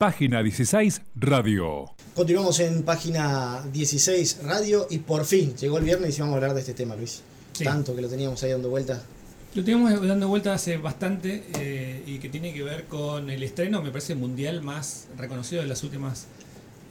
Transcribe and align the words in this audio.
Página 0.00 0.42
16 0.42 1.02
Radio. 1.16 1.94
Continuamos 2.14 2.58
en 2.60 2.84
página 2.84 3.62
16 3.70 4.38
Radio 4.44 4.86
y 4.88 5.00
por 5.00 5.26
fin 5.26 5.54
llegó 5.56 5.76
el 5.76 5.84
viernes 5.84 6.16
y 6.16 6.22
vamos 6.22 6.32
a 6.32 6.36
hablar 6.36 6.54
de 6.54 6.60
este 6.60 6.72
tema, 6.72 6.96
Luis. 6.96 7.20
Sí. 7.52 7.64
Tanto 7.64 7.94
que 7.94 8.00
lo 8.00 8.08
teníamos 8.08 8.42
ahí 8.42 8.50
dando 8.50 8.70
vuelta. 8.70 9.02
Lo 9.54 9.62
teníamos 9.62 10.08
dando 10.08 10.26
vuelta 10.28 10.54
hace 10.54 10.78
bastante 10.78 11.44
eh, 11.58 12.02
y 12.06 12.16
que 12.18 12.30
tiene 12.30 12.54
que 12.54 12.62
ver 12.62 12.86
con 12.86 13.28
el 13.28 13.42
estreno, 13.42 13.82
me 13.82 13.90
parece, 13.90 14.14
mundial 14.14 14.62
más 14.62 15.06
reconocido 15.18 15.60
de 15.60 15.68
las 15.68 15.82
últimas 15.84 16.28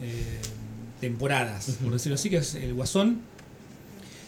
eh, 0.03 0.37
temporadas, 1.01 1.77
por 1.81 1.91
decirlo 1.93 2.13
así, 2.13 2.29
que 2.29 2.37
es 2.37 2.53
el 2.53 2.75
Guasón. 2.75 3.21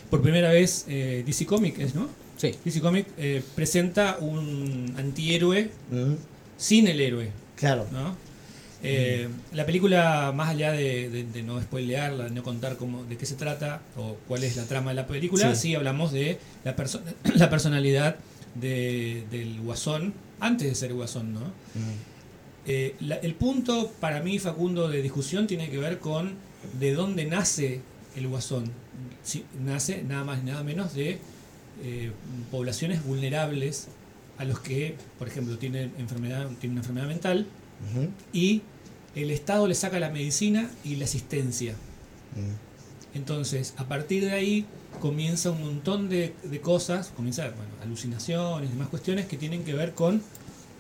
Por 0.09 0.23
primera 0.23 0.50
vez 0.50 0.86
eh, 0.88 1.21
DC 1.23 1.45
Comics, 1.45 1.77
¿es, 1.77 1.93
¿no? 1.93 2.09
Sí. 2.38 2.55
DC 2.66 2.82
Comics 2.82 3.11
eh, 3.20 3.43
presenta 3.54 4.18
un 4.20 4.95
antihéroe 4.98 5.70
sin 6.57 6.88
el 6.88 7.00
héroe, 7.00 7.29
Claro. 7.55 7.86
¿no? 7.91 8.30
Eh, 8.84 9.27
La 9.54 9.66
película, 9.66 10.32
más 10.36 10.50
allá 10.50 10.71
de, 10.71 11.09
de- 11.09 11.23
de 11.23 11.44
no 11.44 11.62
spoilearla, 11.62 12.26
de 12.26 12.31
no 12.31 12.41
contar 12.44 12.77
cómo, 12.77 13.03
de 13.03 13.17
qué 13.17 13.26
se 13.26 13.35
trata 13.35 13.81
o 13.95 14.17
cuál 14.27 14.44
es 14.44 14.55
la 14.58 14.66
trama 14.66 14.91
de 14.91 14.95
la 14.95 15.08
película, 15.08 15.53
Sí. 15.55 15.62
sí, 15.70 15.76
hablamos 15.76 16.12
de 16.12 16.39
la, 16.63 16.76
perso- 16.76 17.02
la 17.36 17.49
personalidad 17.49 18.16
de- 18.55 19.23
del 19.31 19.62
guasón 19.62 20.13
antes 20.39 20.67
de 20.67 20.75
ser 20.75 20.94
guasón, 20.94 21.34
¿no? 21.34 21.39
Mm, 21.41 22.12
Eh, 22.67 22.95
la- 22.99 23.16
el 23.16 23.34
punto 23.34 23.91
para 23.99 24.20
mí, 24.22 24.38
Facundo, 24.38 24.88
de 24.88 25.02
discusión 25.02 25.48
tiene 25.48 25.70
que 25.72 25.80
ver 25.80 25.98
con 25.98 26.34
de 26.80 26.94
dónde 26.94 27.25
nace 27.25 27.81
el 28.16 28.27
guasón. 28.27 28.66
Sí, 29.23 29.45
nace 29.66 30.03
nada 30.03 30.23
más 30.23 30.41
y 30.44 30.45
nada 30.45 30.63
menos 30.63 30.94
de 30.94 31.17
eh, 31.84 32.11
poblaciones 32.52 33.03
vulnerables 33.03 33.88
a 34.38 34.45
los 34.45 34.59
que, 34.59 34.94
por 35.17 35.27
ejemplo, 35.27 35.58
tienen, 35.58 35.91
enfermedad, 35.98 36.48
tienen 36.59 36.73
una 36.73 36.81
enfermedad 36.81 37.08
mental 37.08 37.48
y 38.34 38.62
el 39.16 39.31
Estado 39.31 39.67
le 39.67 39.76
saca 39.76 39.99
la 39.99 40.09
medicina 40.09 40.70
y 40.84 40.95
la 40.95 41.05
asistencia. 41.05 41.76
Entonces, 43.14 43.73
a 43.78 43.86
partir 43.88 44.23
de 44.23 44.31
ahí 44.31 44.66
comienza 45.02 45.52
un 45.52 45.61
montón 45.61 46.09
de, 46.09 46.33
de 46.44 46.61
cosas, 46.61 47.11
comienza 47.16 47.44
bueno, 47.50 47.72
alucinaciones 47.83 48.70
y 48.70 48.73
demás 48.73 48.88
cuestiones 48.89 49.25
que 49.25 49.38
tienen 49.38 49.64
que 49.64 49.73
ver 49.73 49.94
con 49.94 50.22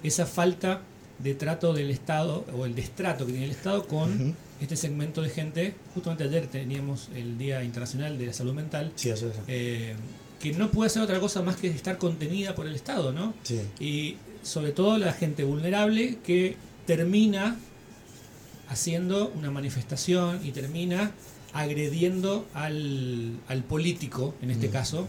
esa 0.03 0.25
falta 0.25 0.81
de 1.19 1.35
trato 1.35 1.73
del 1.73 1.91
Estado 1.91 2.45
o 2.57 2.65
el 2.65 2.73
destrato 2.73 3.25
que 3.25 3.31
tiene 3.33 3.45
el 3.45 3.51
Estado 3.51 3.85
con 3.85 4.35
este 4.61 4.75
segmento 4.77 5.21
de 5.21 5.29
gente. 5.29 5.75
Justamente 5.93 6.23
ayer 6.23 6.47
teníamos 6.47 7.09
el 7.15 7.37
Día 7.37 7.63
Internacional 7.63 8.17
de 8.17 8.27
la 8.27 8.33
Salud 8.33 8.53
Mental, 8.53 8.91
Sí, 8.95 9.09
eso 9.09 9.27
es. 9.29 9.35
eh, 9.47 9.93
que 10.39 10.53
no 10.53 10.71
puede 10.71 10.87
hacer 10.87 11.03
otra 11.03 11.19
cosa 11.19 11.41
más 11.43 11.57
que 11.57 11.67
estar 11.67 11.97
contenida 11.97 12.55
por 12.55 12.65
el 12.65 12.73
Estado, 12.75 13.11
¿no? 13.11 13.33
Sí. 13.43 13.59
y 13.79 14.17
sobre 14.43 14.71
todo 14.71 14.97
la 14.97 15.13
gente 15.13 15.43
vulnerable 15.43 16.17
que 16.25 16.55
termina 16.95 17.57
haciendo 18.67 19.31
una 19.37 19.49
manifestación 19.49 20.45
y 20.45 20.51
termina 20.51 21.11
agrediendo 21.53 22.45
al, 22.53 23.37
al 23.47 23.63
político, 23.63 24.33
en 24.41 24.51
este 24.51 24.67
Mm. 24.67 24.71
caso, 24.71 25.07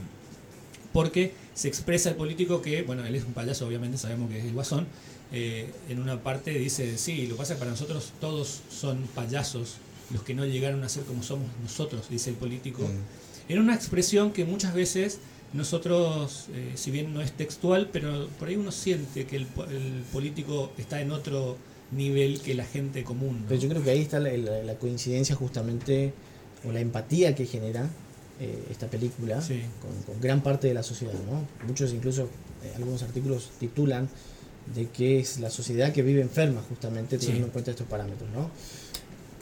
porque 0.93 1.35
se 1.55 1.67
expresa 1.69 2.11
el 2.11 2.15
político 2.17 2.63
que, 2.63 2.83
bueno, 2.83 3.05
él 3.05 3.15
es 3.17 3.25
un 3.25 3.33
payaso, 3.33 3.67
obviamente 3.67 3.99
sabemos 3.99 4.31
que 4.31 4.39
es 4.39 4.45
el 4.45 4.53
guasón, 4.53 4.87
eh, 5.33 5.73
en 5.89 5.99
una 5.99 6.23
parte 6.23 6.51
dice, 6.53 6.99
sí, 6.99 7.27
lo 7.27 7.35
que 7.35 7.39
pasa 7.39 7.55
es 7.55 7.57
que 7.57 7.61
para 7.61 7.71
nosotros 7.73 8.13
todos 8.21 8.61
son 8.71 8.99
payasos, 9.15 9.77
los 10.13 10.23
que 10.23 10.35
no 10.35 10.45
llegaron 10.45 10.85
a 10.85 10.89
ser 10.89 11.03
como 11.05 11.23
somos 11.25 11.49
nosotros, 11.63 12.09
dice 12.11 12.31
el 12.31 12.37
político. 12.37 12.83
Mm, 12.83 13.51
En 13.53 13.59
una 13.59 13.75
expresión 13.75 14.31
que 14.33 14.45
muchas 14.45 14.73
veces 14.75 15.19
nosotros, 15.53 16.47
eh, 16.55 16.73
si 16.77 16.91
bien 16.93 17.13
no 17.13 17.21
es 17.21 17.33
textual, 17.33 17.89
pero 17.93 18.29
por 18.39 18.49
ahí 18.49 18.57
uno 18.57 18.71
siente 18.73 19.27
que 19.27 19.37
el, 19.37 19.47
po- 19.47 19.65
el 19.65 20.03
político 20.13 20.73
está 20.79 21.01
en 21.01 21.11
otro 21.13 21.57
nivel 21.95 22.41
que 22.41 22.55
la 22.55 22.65
gente 22.65 23.05
común. 23.05 23.43
¿no? 23.43 23.49
Pero 23.49 23.61
yo 23.61 23.69
creo 23.69 23.83
que 23.83 23.91
ahí 23.91 24.01
está 24.01 24.19
la, 24.21 24.31
la- 24.37 24.63
la 24.63 24.75
coincidencia 24.75 25.35
justamente, 25.37 26.13
o 26.67 26.73
la 26.73 26.81
empatía 26.81 27.35
que 27.35 27.47
genera 27.47 27.89
eh, 28.41 28.65
esta 28.71 28.87
película 28.89 29.41
Sí. 29.43 29.61
con, 29.81 29.91
con 30.15 30.21
gran 30.21 30.43
parte 30.43 30.69
de 30.69 30.75
la 30.75 30.83
sociedad. 30.83 31.15
¿no? 31.31 31.47
Muchos 31.67 31.93
incluso, 31.93 32.25
eh, 32.65 32.73
algunos 32.77 33.03
artículos 33.03 33.51
titulan 33.61 34.09
de 34.75 34.89
que 34.89 35.19
es 35.21 35.39
la 35.41 35.51
sociedad 35.51 35.93
que 35.93 36.03
vive 36.03 36.23
enferma 36.23 36.63
justamente 36.69 37.19
Sí. 37.19 37.27
teniendo 37.27 37.49
en 37.49 37.53
cuenta 37.53 37.71
estos 37.73 37.87
parámetros. 37.87 38.31
¿no? 38.31 38.51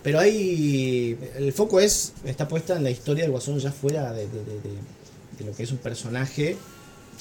Pero 0.03 0.19
ahí 0.19 1.17
el 1.37 1.53
foco 1.53 1.79
es 1.79 2.15
está 2.25 2.49
puesta 2.49 2.77
en 2.77 2.85
la 2.85 2.91
historia 2.91 3.25
del 3.25 3.31
Guasón 3.33 3.59
ya 3.59 3.71
fuera 3.71 4.13
de, 4.13 4.27
de- 4.27 4.45
de- 4.45 4.61
de- 4.61 5.39
de 5.39 5.45
lo 5.45 5.53
que 5.55 5.63
es 5.63 5.71
un 5.73 5.79
personaje 5.79 6.57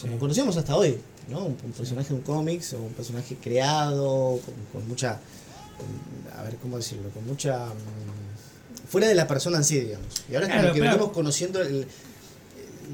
como 0.02 0.14
Sí. 0.14 0.20
conocíamos 0.20 0.58
hasta 0.58 0.76
hoy, 0.76 0.98
¿no? 1.30 1.40
Un, 1.46 1.58
un 1.64 1.72
personaje 1.72 2.10
de 2.10 2.16
un 2.16 2.22
cómics 2.22 2.74
o 2.74 2.78
un 2.80 2.94
personaje 2.94 3.36
creado 3.42 4.40
con, 4.46 4.54
con 4.74 4.88
mucha, 4.88 5.20
con- 5.78 6.40
a 6.40 6.44
ver 6.44 6.56
cómo 6.62 6.78
decirlo, 6.78 7.10
con 7.10 7.26
mucha 7.26 7.66
mm, 7.68 8.88
fuera 8.90 9.08
de 9.08 9.16
la 9.16 9.28
persona 9.28 9.58
en 9.58 9.64
sí, 9.64 9.80
digamos. 9.80 10.08
Y 10.30 10.36
ahora 10.36 10.48
es 10.48 10.52
como 10.52 10.62
Claro, 10.62 10.74
que 10.74 10.80
claro. 10.80 10.96
venimos 10.98 11.14
conociendo 11.14 11.62
el- 11.62 11.88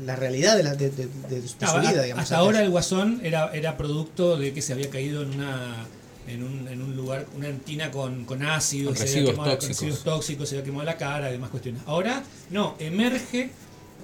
la 0.06 0.16
realidad 0.18 0.58
de, 0.58 0.64
la, 0.64 0.76
de, 0.76 0.90
de- 0.90 1.08
de 1.30 1.48
su 1.48 1.56
Claro, 1.58 1.80
vida, 1.80 2.02
a- 2.02 2.04
digamos. 2.04 2.24
hasta 2.24 2.38
ahora 2.38 2.62
el 2.62 2.70
guasón 2.70 3.22
era, 3.24 3.52
era 3.54 3.78
producto 3.78 4.38
de 4.38 4.54
que 4.54 4.62
se 4.62 4.74
había 4.74 4.90
caído 4.90 5.22
en 5.22 5.30
una 5.36 5.86
en 6.28 6.42
un, 6.42 6.68
en 6.68 6.82
un 6.82 6.96
lugar, 6.96 7.28
una 7.38 7.52
tina 7.60 7.92
con, 7.92 8.26
con 8.26 8.42
ácido, 8.42 8.88
Con 8.90 8.98
se 8.98 9.04
había 9.04 9.14
residuos 9.14 9.32
quemado- 9.36 9.44
con 9.52 9.52
tóxicos. 9.60 9.78
residuos 9.78 10.04
tóxicos, 10.04 10.50
se 10.50 10.56
había 10.56 10.66
quemado 10.66 10.84
la 10.86 10.98
cara 10.98 11.30
y 11.30 11.34
demás 11.34 11.52
cuestiones. 11.52 11.84
Ahora, 11.86 12.24
no, 12.50 12.74
emerge 12.80 13.52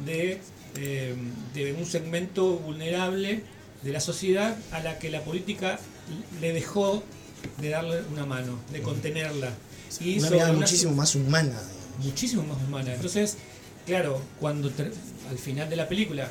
de, 0.05 0.39
eh, 0.77 1.15
de 1.53 1.73
un 1.73 1.85
segmento 1.85 2.53
vulnerable 2.57 3.43
de 3.83 3.91
la 3.91 3.99
sociedad 3.99 4.55
a 4.71 4.79
la 4.79 4.99
que 4.99 5.09
la 5.09 5.21
política 5.23 5.79
le 6.39 6.53
dejó 6.53 7.03
de 7.59 7.69
darle 7.69 8.01
una 8.11 8.25
mano, 8.25 8.59
de 8.71 8.81
contenerla. 8.81 9.51
Y 9.99 10.19
una 10.19 10.29
mirada 10.29 10.53
muchísimo 10.53 10.93
más 10.93 11.15
humana. 11.15 11.59
muchísimo 11.99 12.43
más 12.43 12.57
humana. 12.67 12.93
Entonces, 12.93 13.37
claro, 13.85 14.21
cuando 14.39 14.71
al 15.29 15.37
final 15.37 15.69
de 15.69 15.75
la 15.75 15.87
película, 15.87 16.29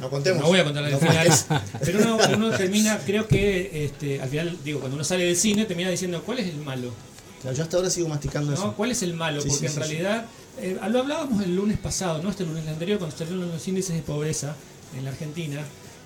No 0.00 0.10
contemos. 0.10 0.42
no 0.42 0.48
voy 0.48 0.60
a 0.60 0.64
contar 0.64 0.84
el 0.84 0.92
No 0.92 0.98
final, 0.98 1.28
pero 1.84 1.98
uno, 2.00 2.18
uno 2.34 2.50
termina, 2.56 2.98
creo 3.04 3.26
que 3.26 3.84
este, 3.84 4.20
al 4.20 4.28
final, 4.28 4.58
digo, 4.64 4.80
cuando 4.80 4.96
uno 4.96 5.04
sale 5.04 5.24
del 5.24 5.36
cine, 5.36 5.64
termina 5.64 5.90
diciendo, 5.90 6.22
¿cuál 6.24 6.38
es 6.40 6.48
el 6.48 6.56
malo? 6.58 6.92
Claro, 7.40 7.56
yo 7.56 7.62
hasta 7.62 7.76
ahora 7.76 7.90
sigo 7.90 8.08
masticando 8.08 8.50
¿No? 8.50 8.54
eso. 8.56 8.74
¿Cuál 8.76 8.90
es 8.90 9.02
el 9.02 9.14
malo? 9.14 9.40
Sí, 9.40 9.48
Porque 9.48 9.60
sí, 9.60 9.66
en 9.66 9.72
sí, 9.72 9.78
realidad, 9.78 10.26
eh, 10.58 10.78
lo 10.90 11.00
hablábamos 11.00 11.42
el 11.42 11.56
lunes 11.56 11.78
pasado, 11.78 12.22
no 12.22 12.30
este 12.30 12.44
lunes, 12.44 12.66
anterior, 12.68 12.98
cuando 12.98 13.16
salieron 13.16 13.50
los 13.50 13.66
índices 13.66 13.96
de 13.96 14.02
pobreza 14.02 14.54
en 14.96 15.04
la 15.04 15.10
Argentina. 15.10 15.60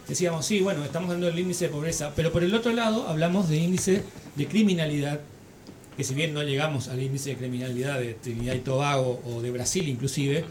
Decíamos, 0.06 0.44
sí, 0.46 0.60
bueno, 0.60 0.84
estamos 0.84 1.08
dando 1.10 1.28
el 1.28 1.38
índice 1.38 1.66
de 1.66 1.70
pobreza, 1.70 2.12
pero 2.14 2.30
por 2.30 2.44
el 2.44 2.54
otro 2.54 2.72
lado 2.72 3.08
hablamos 3.08 3.48
de 3.48 3.56
índice 3.56 4.02
de 4.36 4.46
criminalidad, 4.46 5.20
que 5.96 6.04
si 6.04 6.14
bien 6.14 6.34
no 6.34 6.42
llegamos 6.42 6.88
al 6.88 7.02
índice 7.02 7.30
de 7.30 7.36
criminalidad 7.36 7.98
de 7.98 8.14
Trinidad 8.14 8.54
y 8.54 8.60
Tobago 8.60 9.22
o 9.24 9.40
de 9.40 9.50
Brasil 9.50 9.88
inclusive, 9.88 10.44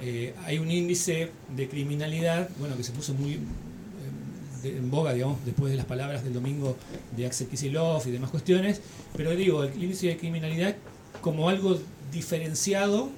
eh, 0.00 0.34
hay 0.44 0.58
un 0.58 0.70
índice 0.70 1.30
de 1.54 1.68
criminalidad, 1.68 2.48
bueno, 2.58 2.76
que 2.76 2.84
se 2.84 2.92
puso 2.92 3.12
muy 3.14 3.40
de- 4.62 4.76
en 4.78 4.90
boga, 4.90 5.12
digamos, 5.12 5.44
después 5.44 5.70
de 5.70 5.76
las 5.76 5.86
palabras 5.86 6.22
del 6.24 6.32
domingo 6.34 6.76
de 7.16 7.26
Axel 7.26 7.46
Kicillof 7.48 8.06
y 8.06 8.10
demás 8.10 8.30
cuestiones, 8.30 8.80
pero 9.16 9.30
digo, 9.36 9.64
el 9.64 9.82
índice 9.82 10.08
de 10.08 10.16
criminalidad 10.16 10.76
como 11.20 11.48
algo 11.48 11.78
diferenciado 12.12 13.10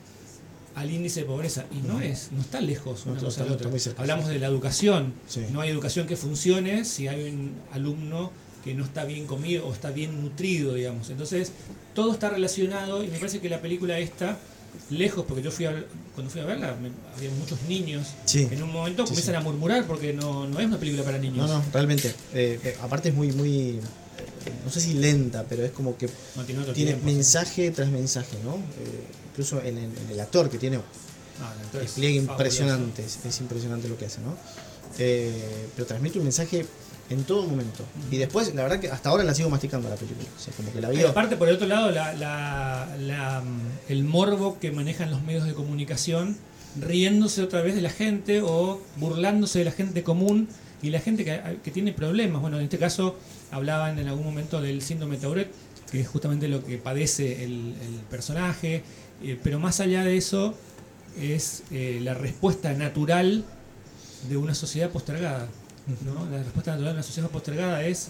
al 0.75 0.91
índice 0.91 1.21
de 1.21 1.27
pobreza 1.27 1.67
y 1.71 1.87
no 1.87 2.01
es, 2.01 2.31
no 2.33 2.41
está 2.41 2.61
lejos 2.61 3.05
No, 3.05 3.13
una 3.13 3.21
está- 3.21 3.27
cosa 3.27 3.45
de 3.45 3.51
otra. 3.69 3.71
Hablamos 3.99 4.29
de 4.29 4.39
la 4.39 4.47
educación, 4.47 5.13
Sí. 5.29 5.41
no 5.53 5.61
hay 5.61 5.69
educación 5.71 6.07
que 6.07 6.17
funcione 6.17 6.85
si 6.87 7.09
hay 7.09 7.29
un 7.31 7.53
alumno 7.73 8.31
que 8.65 8.75
no 8.75 8.85
está 8.85 9.05
bien 9.05 9.27
comido 9.27 9.67
o 9.67 9.73
está 9.73 9.91
bien 9.91 10.23
nutrido, 10.23 10.73
digamos. 10.75 11.11
Entonces, 11.11 11.53
todo 11.95 12.13
está 12.13 12.31
relacionado 12.31 13.05
y 13.05 13.09
me 13.09 13.19
parece 13.19 13.41
que 13.41 13.51
la 13.51 13.61
película 13.61 13.99
esta, 13.99 14.39
lejos, 14.91 15.25
porque 15.27 15.43
yo 15.43 15.51
fui 15.51 15.65
a, 15.67 15.85
cuando 16.15 16.31
fui 16.31 16.41
a 16.41 16.45
verla, 16.45 16.77
me- 16.81 16.91
había 17.17 17.31
muchos 17.39 17.61
niños 17.69 18.07
Sí. 18.25 18.49
en 18.51 18.63
un 18.63 18.73
momento 18.73 19.05
Sí, 19.07 19.11
comienzan 19.11 19.35
sí. 19.35 19.41
a 19.41 19.43
murmurar 19.43 19.87
porque 19.87 20.13
no, 20.13 20.47
no 20.47 20.59
es 20.61 20.67
una 20.67 20.79
película 20.79 21.03
para 21.05 21.19
niños. 21.19 21.37
No, 21.49 21.59
no, 21.59 21.65
realmente. 21.73 22.09
Eh, 22.35 22.59
eh, 22.63 22.77
aparte 22.83 23.11
es 23.11 23.15
muy, 23.15 23.33
muy, 23.33 23.81
no 24.65 24.71
sé 24.71 24.81
si 24.81 24.95
lenta, 24.95 25.45
pero 25.49 25.65
es 25.65 25.71
como 25.73 25.97
que 25.97 26.09
No, 26.37 26.45
tiene 26.45 26.61
otro 26.63 26.73
tiene 26.75 26.93
tiempo, 26.93 27.07
mensaje 27.07 27.71
tras 27.71 27.89
mensaje, 27.91 28.37
¿no? 28.45 28.57
Eh, 28.57 28.61
incluso 29.31 29.61
en, 29.61 29.79
el- 29.79 29.85
en 29.99 30.11
el 30.11 30.21
actor 30.21 30.49
que 30.51 30.59
tiene 30.59 30.79
Ah, 31.41 31.55
despliegue 31.73 32.17
impresionante, 32.17 33.05
es, 33.05 33.19
es 33.25 33.41
impresionante 33.41 33.89
lo 33.89 33.97
que 33.99 34.05
hace, 34.07 34.21
¿no? 34.21 34.37
Pero 34.97 35.87
transmite 35.87 36.19
un 36.19 36.25
mensaje 36.25 36.67
en 37.13 37.25
todo 37.25 37.47
momento. 37.47 37.85
Y 38.11 38.17
después, 38.17 38.55
la 38.55 38.63
verdad 38.63 38.81
que 38.81 38.89
hasta 38.91 39.09
ahora 39.11 39.25
la 39.25 39.35
sigo 39.35 39.51
masticando 39.51 39.89
la 39.89 39.97
película. 39.97 40.27
O 40.89 40.93
veo. 40.93 41.09
aparte, 41.09 41.37
por 41.37 41.49
el 41.49 41.55
otro 41.57 41.67
lado, 41.67 41.91
la, 41.91 42.13
la- 42.15 42.89
la, 42.99 43.43
el 43.89 44.05
morbo 44.05 44.59
que 44.59 44.71
manejan 44.73 45.11
los 45.11 45.23
medios 45.23 45.45
de 45.45 45.55
comunicación, 45.55 46.37
riéndose 46.81 47.43
otra 47.43 47.61
vez 47.63 47.75
de 47.75 47.83
la 47.83 47.91
gente 47.91 48.41
o 48.43 48.81
burlándose 48.97 49.59
de 49.61 49.65
la 49.67 49.73
gente 49.73 50.03
común 50.03 50.49
y 50.83 50.91
la 50.91 51.01
gente 51.01 51.25
que, 51.25 51.71
tiene 51.71 51.93
problemas. 51.93 52.41
Bueno, 52.41 52.59
en 52.59 52.65
este 52.65 52.79
caso 52.79 53.17
hablaban 53.51 53.99
en 53.99 54.09
algún 54.09 54.25
momento 54.25 54.61
del 54.61 54.83
síndrome 54.83 55.17
de 55.17 55.23
Tourette, 55.23 55.53
que 55.91 56.01
es 56.01 56.09
justamente 56.09 56.49
lo 56.49 56.65
que 56.65 56.79
padece 56.79 57.45
el, 57.45 57.75
el 57.81 57.95
personaje, 58.11 58.83
eh, 59.23 59.39
pero 59.43 59.61
más 59.61 59.81
allá 59.81 60.03
de 60.05 60.17
eso 60.17 60.55
es 61.21 61.63
eh, 61.71 62.01
la 62.03 62.15
respuesta 62.15 62.73
natural 62.73 63.45
de 64.29 64.37
una 64.37 64.55
sociedad 64.55 64.91
postergada. 64.91 65.49
¿No? 66.05 66.27
La 66.31 66.39
respuesta 66.43 66.73
natural 66.73 66.85
de 66.85 66.99
una 66.99 67.03
sociedad 67.03 67.29
postergada 67.31 67.85
es 67.85 68.09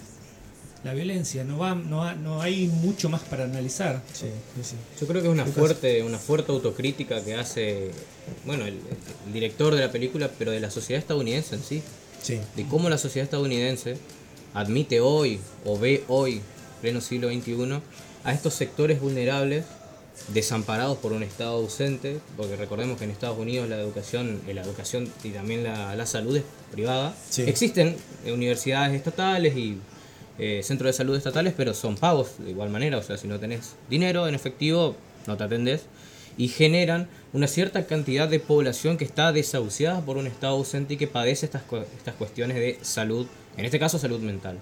la 0.84 0.94
violencia, 0.94 1.44
no 1.44 1.58
va, 1.58 1.74
no, 1.76 2.02
ha- 2.02 2.14
no 2.14 2.42
hay 2.42 2.66
mucho 2.66 3.08
más 3.08 3.22
para 3.22 3.44
analizar. 3.44 4.02
Sí, 4.12 4.26
sí, 4.56 4.62
sí. 4.70 4.76
Yo 5.00 5.06
creo 5.06 5.22
que 5.22 5.28
es 5.28 5.32
una 5.32 5.46
fuerte, 5.46 6.02
una 6.02 6.18
fuerte 6.18 6.50
autocrítica 6.50 7.22
que 7.24 7.34
hace, 7.36 7.90
bueno, 8.44 8.64
el, 8.66 8.80
el 9.26 9.32
director 9.32 9.74
de 9.74 9.80
la 9.80 9.92
película, 9.92 10.28
pero 10.38 10.50
de 10.50 10.58
la 10.60 10.70
sociedad 10.70 11.00
estadounidense 11.00 11.54
en 11.54 11.62
sí. 11.62 11.82
Sí. 12.20 12.40
De 12.56 12.66
cómo 12.66 12.88
la 12.88 12.98
sociedad 12.98 13.24
estadounidense 13.24 13.96
admite 14.54 15.00
hoy, 15.00 15.38
o 15.64 15.78
ve 15.78 16.02
hoy, 16.08 16.40
pleno 16.80 17.00
siglo 17.00 17.28
XXI, 17.28 17.80
a 18.24 18.32
estos 18.32 18.54
sectores 18.54 19.00
vulnerables, 19.00 19.64
desamparados 20.28 20.98
por 20.98 21.12
un 21.12 21.22
Estado 21.22 21.56
ausente, 21.56 22.18
porque 22.36 22.56
recordemos 22.56 22.98
que 22.98 23.04
en 23.04 23.10
Estados 23.10 23.38
Unidos 23.38 23.68
la 23.68 23.80
educación, 23.80 24.40
eh, 24.46 24.54
la 24.54 24.62
educación 24.62 25.10
y 25.24 25.30
también 25.30 25.64
la, 25.64 25.94
la 25.96 26.06
salud 26.06 26.36
es 26.36 26.44
privada. 26.70 27.14
Sí. 27.30 27.42
Existen 27.42 27.96
eh, 28.24 28.32
universidades 28.32 28.94
estatales 28.94 29.56
y 29.56 29.78
eh, 30.38 30.60
centros 30.62 30.88
de 30.88 30.92
salud 30.92 31.16
estatales, 31.16 31.54
pero 31.56 31.74
son 31.74 31.96
pagos 31.96 32.30
de 32.38 32.50
igual 32.50 32.70
manera, 32.70 32.98
o 32.98 33.02
sea, 33.02 33.16
si 33.16 33.26
no 33.28 33.38
tenés 33.40 33.74
dinero 33.90 34.26
en 34.28 34.34
efectivo, 34.34 34.94
no 35.26 35.36
te 35.36 35.44
atendés, 35.44 35.82
y 36.38 36.48
generan 36.48 37.08
una 37.34 37.46
cierta 37.46 37.86
cantidad 37.86 38.26
de 38.28 38.40
población 38.40 38.96
que 38.96 39.04
está 39.04 39.32
desahuciada 39.32 40.00
por 40.00 40.16
un 40.16 40.26
Estado 40.26 40.54
ausente 40.54 40.94
y 40.94 40.96
que 40.96 41.06
padece 41.06 41.46
estas, 41.46 41.62
estas 41.96 42.14
cuestiones 42.14 42.56
de 42.56 42.78
salud, 42.82 43.26
en 43.56 43.64
este 43.64 43.78
caso 43.78 43.98
salud 43.98 44.20
mental. 44.20 44.58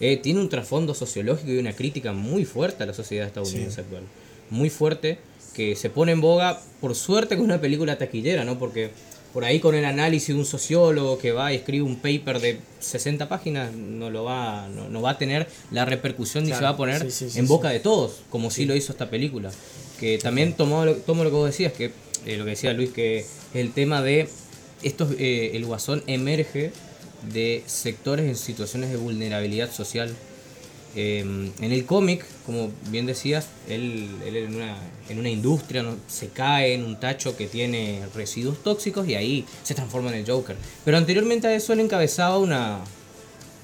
Eh, 0.00 0.16
tiene 0.16 0.40
un 0.40 0.48
trasfondo 0.48 0.94
sociológico 0.94 1.50
y 1.52 1.58
una 1.58 1.74
crítica 1.74 2.12
muy 2.14 2.46
fuerte 2.46 2.82
a 2.82 2.86
la 2.86 2.94
sociedad 2.94 3.26
estadounidense 3.26 3.74
Sí. 3.74 3.80
actual. 3.82 4.02
Muy 4.50 4.70
fuerte, 4.70 5.18
que 5.54 5.76
se 5.76 5.90
pone 5.90 6.12
en 6.12 6.20
boga, 6.20 6.60
por 6.80 6.94
suerte, 6.94 7.36
con 7.36 7.44
una 7.44 7.60
película 7.60 7.98
taquillera, 7.98 8.44
¿no? 8.44 8.58
Porque 8.58 8.90
por 9.32 9.44
ahí 9.44 9.60
con 9.60 9.74
el 9.74 9.84
análisis 9.84 10.28
de 10.28 10.34
un 10.34 10.44
sociólogo 10.44 11.18
que 11.18 11.32
va 11.32 11.52
y 11.52 11.56
escribe 11.56 11.84
un 11.84 11.96
paper 11.96 12.40
de 12.40 12.60
60 12.80 13.28
páginas, 13.28 13.72
no 13.72 14.10
lo 14.10 14.24
va, 14.24 14.68
no, 14.68 14.88
no 14.88 15.02
va 15.02 15.10
a 15.10 15.18
tener 15.18 15.46
la 15.70 15.84
repercusión 15.84 16.44
ni 16.44 16.52
se 16.52 16.60
va 16.60 16.70
a 16.70 16.76
poner 16.76 17.00
sí, 17.02 17.10
sí, 17.10 17.30
sí, 17.30 17.38
en 17.38 17.46
boca 17.46 17.70
de 17.70 17.80
todos, 17.80 18.22
como 18.28 18.50
sí 18.50 18.64
lo 18.64 18.74
hizo 18.74 18.92
esta 18.92 19.08
película. 19.08 19.50
Que 20.00 20.18
también 20.18 20.54
tomó 20.54 20.84
lo, 20.84 20.96
tomo 20.96 21.24
lo 21.24 21.30
que 21.30 21.36
vos 21.36 21.46
decías, 21.46 21.72
que 21.72 21.92
eh, 22.26 22.36
lo 22.36 22.44
que 22.44 22.50
decía 22.50 22.72
Luis, 22.72 22.90
que 22.90 23.24
el 23.54 23.72
tema 23.72 24.02
de 24.02 24.28
estos, 24.82 25.12
eh, 25.18 25.52
el 25.54 25.64
guasón 25.64 26.02
emerge 26.06 26.72
de 27.32 27.62
sectores 27.66 28.26
en 28.26 28.36
situaciones 28.36 28.90
de 28.90 28.96
vulnerabilidad 28.96 29.70
social. 29.70 30.14
Eh, 30.96 31.20
en 31.20 31.72
el 31.72 31.86
cómic, 31.86 32.24
como 32.44 32.70
bien 32.88 33.06
decías, 33.06 33.46
él, 33.68 34.08
él 34.26 34.36
en, 34.36 35.18
una, 35.18 35.30
industria 35.30 35.84
se 36.08 36.28
cae 36.28 36.74
en 36.74 36.84
un 36.84 36.98
tacho 36.98 37.36
que 37.36 37.46
tiene 37.46 38.02
residuos 38.14 38.62
tóxicos 38.62 39.06
y 39.08 39.14
ahí 39.14 39.44
se 39.62 39.74
transforma 39.74 40.10
en 40.10 40.16
el 40.16 40.26
Joker. 40.26 40.56
Pero 40.84 40.96
anteriormente 40.96 41.46
a 41.46 41.54
eso 41.54 41.72
él 41.72 41.80
encabezaba 41.80 42.38
una, 42.38 42.80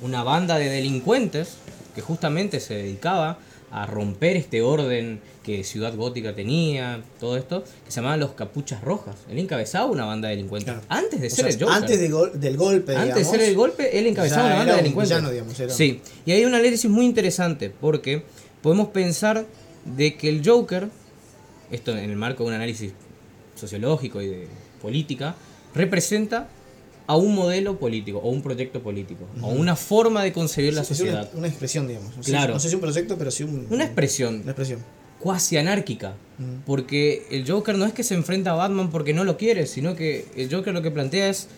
una 0.02 0.22
banda 0.22 0.56
de 0.58 0.68
delincuentes 0.68 1.56
que 1.94 2.00
justamente 2.00 2.60
se 2.60 2.74
dedicaba 2.74 3.38
a 3.76 3.84
romper 3.84 4.36
este 4.36 4.62
orden 4.62 5.20
que 5.44 5.62
Ciudad 5.62 5.94
Gótica 5.94 6.34
tenía, 6.34 7.02
todo 7.20 7.36
esto, 7.36 7.62
que 7.84 7.90
se 7.90 7.96
llamaban 7.96 8.20
los 8.20 8.30
Capuchas 8.30 8.80
Rojas. 8.82 9.16
Él 9.30 9.38
encabezaba 9.38 9.84
una 9.84 10.06
banda 10.06 10.28
de 10.28 10.36
delincuentes. 10.36 10.72
Claro. 10.72 10.86
Antes 10.88 11.20
de 11.20 11.26
O 11.26 11.30
ser 11.30 11.44
sea, 11.44 11.48
el 11.48 11.58
Joker. 11.62 11.74
antes 11.82 11.90
de 12.00 12.38
del 12.38 12.56
golpe, 12.56 12.96
Antes 12.96 13.14
de 13.16 13.24
ser 13.24 13.40
el 13.42 13.54
golpe, 13.54 13.98
él 13.98 14.06
encabezaba 14.06 14.46
una 14.46 14.54
banda 14.56 14.72
de 14.76 14.78
delincuentes. 14.82 15.14
villano, 15.16 15.30
digamos, 15.30 15.60
era- 15.60 15.74
Sí, 15.74 16.00
y 16.24 16.32
hay 16.32 16.44
un 16.46 16.54
análisis 16.54 16.90
muy 16.90 17.04
interesante 17.04 17.68
porque 17.68 18.22
podemos 18.62 18.88
pensar 18.88 19.44
de 19.84 20.16
que 20.16 20.30
el 20.30 20.40
Joker, 20.42 20.88
esto 21.70 21.90
en 21.92 22.10
el 22.10 22.16
marco 22.16 22.44
de 22.44 22.48
un 22.48 22.54
análisis 22.54 22.92
sociológico 23.54 24.22
y 24.22 24.26
de 24.28 24.48
política, 24.80 25.34
representa 25.74 26.48
a 27.08 27.16
un 27.16 27.34
modelo 27.34 27.78
político 27.78 28.18
o 28.18 28.30
un 28.30 28.42
proyecto 28.42 28.82
político 28.82 29.24
o 29.40 29.48
una 29.48 29.76
forma 29.76 30.22
de 30.24 30.32
concebir 30.32 30.74
la 30.74 30.82
Sí, 30.82 30.94
sociedad. 30.94 31.28
Una, 31.32 31.38
una 31.40 31.48
expresión, 31.48 31.86
digamos. 31.86 32.16
No 32.16 32.22
sé, 32.22 32.30
Claro. 32.30 32.54
no 32.54 32.60
sé 32.60 32.68
si 32.68 32.74
un 32.74 32.80
proyecto, 32.80 33.16
pero 33.16 33.30
sí 33.30 33.44
un, 33.44 33.66
Una 33.70 33.84
expresión 33.84 34.34
Una 34.42 34.50
expresión. 34.52 34.80
cuasi 35.20 35.56
anárquica. 35.56 36.14
Porque 36.66 37.26
el 37.30 37.48
Joker 37.50 37.78
no 37.78 37.86
es 37.86 37.92
que 37.92 38.02
se 38.02 38.14
enfrenta 38.14 38.50
a 38.50 38.54
Batman 38.54 38.90
porque 38.90 39.12
no 39.14 39.24
lo 39.24 39.36
quiere, 39.36 39.66
sino 39.66 39.94
que 39.94 40.26
el 40.36 40.52
Joker 40.52 40.74
lo 40.74 40.82
que 40.82 40.90
plantea 40.90 41.28
es, 41.30 41.48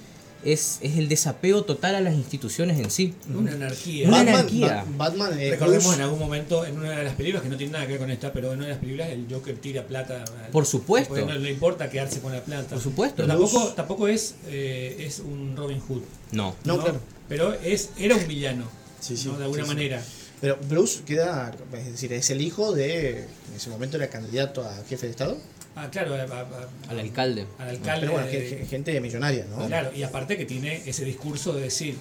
es, 0.44 0.78
es 0.82 0.96
el 0.98 1.08
desapego 1.08 1.64
total 1.64 1.94
a 1.96 2.00
las 2.00 2.14
instituciones 2.14 2.78
en 2.78 2.90
sí. 2.90 3.14
Una 3.34 3.52
anarquía. 3.52 4.06
Una 4.08 4.16
Batman, 4.18 4.34
anarquía. 4.36 4.84
Ba- 4.96 5.08
Batman 5.08 5.38
eh, 5.40 5.50
Recordemos 5.50 5.84
Bruce- 5.84 5.96
en 5.96 6.02
algún 6.02 6.18
momento, 6.18 6.64
en 6.64 6.78
una 6.78 6.90
de 6.98 7.04
las 7.04 7.14
películas 7.14 7.42
que 7.42 7.48
no 7.48 7.56
tiene 7.56 7.72
nada 7.72 7.86
que 7.86 7.92
ver 7.92 8.00
con 8.00 8.10
esta, 8.10 8.32
pero 8.32 8.52
en 8.52 8.58
una 8.58 8.66
de 8.66 8.72
las 8.72 8.80
películas 8.80 9.08
el 9.10 9.26
Joker 9.30 9.56
tira 9.58 9.86
plata. 9.86 10.22
al- 10.44 10.50
Por 10.50 10.64
supuesto. 10.66 11.14
No 11.26 11.34
le 11.34 11.50
importa 11.50 11.90
quedarse 11.90 12.20
con 12.20 12.32
la 12.32 12.40
plata. 12.42 12.68
Por 12.74 12.80
supuesto. 12.82 13.16
Pero 13.16 13.28
tampoco, 13.28 13.68
tampoco 13.74 14.08
es, 14.08 14.34
eh, 14.46 14.96
es 15.00 15.18
un 15.20 15.56
Robin 15.56 15.80
Hood. 15.80 16.02
No. 16.32 16.54
No, 16.64 16.80
claro. 16.82 17.00
Pero 17.28 17.52
es, 17.54 17.90
era 17.98 18.16
un 18.16 18.26
villano. 18.26 18.64
Sí, 19.00 19.16
sí, 19.16 19.28
¿no? 19.28 19.38
De 19.38 19.44
alguna 19.44 19.62
sí, 19.64 19.68
sí. 19.68 19.74
manera. 19.74 20.02
Pero 20.40 20.56
Bruce 20.68 21.00
queda, 21.04 21.52
es 21.72 21.86
decir, 21.92 22.12
es 22.12 22.30
el 22.30 22.40
hijo 22.40 22.72
de, 22.72 23.22
en 23.22 23.54
ese 23.56 23.70
momento 23.70 23.96
era 23.96 24.08
candidato 24.08 24.62
a 24.62 24.84
jefe 24.88 25.06
de 25.06 25.10
Estado. 25.10 25.36
Ah, 25.80 25.88
claro, 25.90 26.14
a- 26.14 26.18
a- 26.18 26.22
a- 26.22 26.90
Al 26.90 26.98
alcalde. 26.98 27.46
al 27.58 27.68
alcalde. 27.68 28.00
Pero 28.00 28.12
bueno, 28.12 28.26
de- 28.26 28.32
ge- 28.32 28.56
ge- 28.58 28.66
gente 28.66 29.00
millonaria, 29.00 29.46
¿no? 29.48 29.66
Claro, 29.66 29.90
y 29.94 30.02
aparte 30.02 30.36
que 30.36 30.44
tiene 30.44 30.82
ese 30.86 31.04
discurso 31.04 31.52
de 31.52 31.62
decir, 31.62 31.96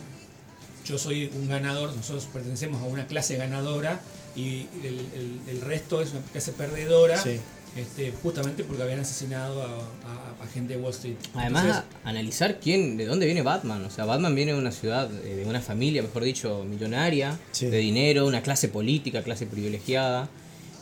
yo 0.85 0.97
soy 0.97 1.29
un 1.35 1.47
ganador, 1.47 1.95
nosotros 1.95 2.27
pertenecemos 2.33 2.81
a 2.81 2.85
una 2.85 3.05
clase 3.07 3.35
ganadora 3.37 3.99
y 4.35 4.67
el, 4.83 4.99
el- 5.15 5.39
el 5.49 5.61
resto 5.61 6.01
es 6.01 6.11
una 6.11 6.21
clase 6.21 6.53
perdedora, 6.53 7.21
Sí. 7.21 7.39
este, 7.75 8.11
justamente 8.23 8.63
porque 8.63 8.81
habían 8.83 8.99
asesinado 9.01 9.61
a, 9.61 9.67
a- 9.67 10.43
a 10.43 10.47
gente 10.53 10.75
de 10.75 10.79
Wall 10.81 10.93
Street. 10.93 11.15
Además, 11.35 11.65
Entonces, 11.65 11.83
analizar 12.05 12.59
quién, 12.59 12.97
de 12.97 13.05
dónde 13.05 13.25
viene 13.25 13.41
Batman. 13.41 13.83
O 13.85 13.89
sea, 13.91 14.05
Batman 14.05 14.33
viene 14.33 14.53
de 14.53 14.59
una 14.59 14.71
ciudad, 14.71 15.09
eh, 15.25 15.35
de 15.35 15.45
una 15.45 15.61
familia, 15.61 16.01
mejor 16.01 16.23
dicho, 16.23 16.63
millonaria, 16.63 17.37
Sí. 17.51 17.67
de 17.67 17.77
dinero, 17.77 18.25
una 18.25 18.41
clase 18.41 18.69
política, 18.69 19.21
clase 19.23 19.45
privilegiada. 19.45 20.29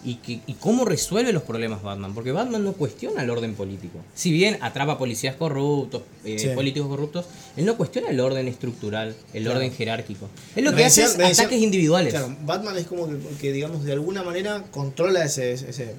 Y, 0.07 0.15
que, 0.17 0.39
y 0.45 0.53
cómo 0.53 0.85
resuelve 0.85 1.33
los 1.33 1.41
problemas 1.41 1.81
Batman. 1.81 2.13
Porque 2.13 2.31
Batman 2.31 2.63
no 2.63 2.73
cuestiona 2.73 3.23
el 3.23 3.29
orden 3.31 3.55
político. 3.55 3.97
Si 4.13 4.31
bien 4.31 4.57
atrapa 4.61 4.99
policías 4.99 5.35
corruptos, 5.35 6.03
eh, 6.23 6.37
Sí. 6.37 6.47
políticos 6.49 6.87
corruptos, 6.89 7.25
él 7.57 7.65
no 7.65 7.75
cuestiona 7.75 8.09
el 8.09 8.19
orden 8.19 8.47
estructural, 8.47 9.15
el 9.33 9.43
Claro. 9.43 9.57
orden 9.57 9.71
jerárquico. 9.73 10.29
Él 10.55 10.65
lo 10.65 10.71
Me 10.71 10.77
que 10.77 10.85
hace 10.85 11.01
decían- 11.01 11.11
es 11.13 11.17
me 11.17 11.27
decían- 11.29 11.45
ataques 11.47 11.63
individuales. 11.63 12.13
Claro, 12.13 12.35
Batman 12.45 12.77
es 12.77 12.85
como 12.85 13.07
que, 13.07 13.17
que, 13.41 13.51
digamos, 13.51 13.83
de 13.83 13.93
alguna 13.93 14.21
manera 14.21 14.63
controla 14.71 15.25
ese, 15.25 15.53
ese- 15.53 15.95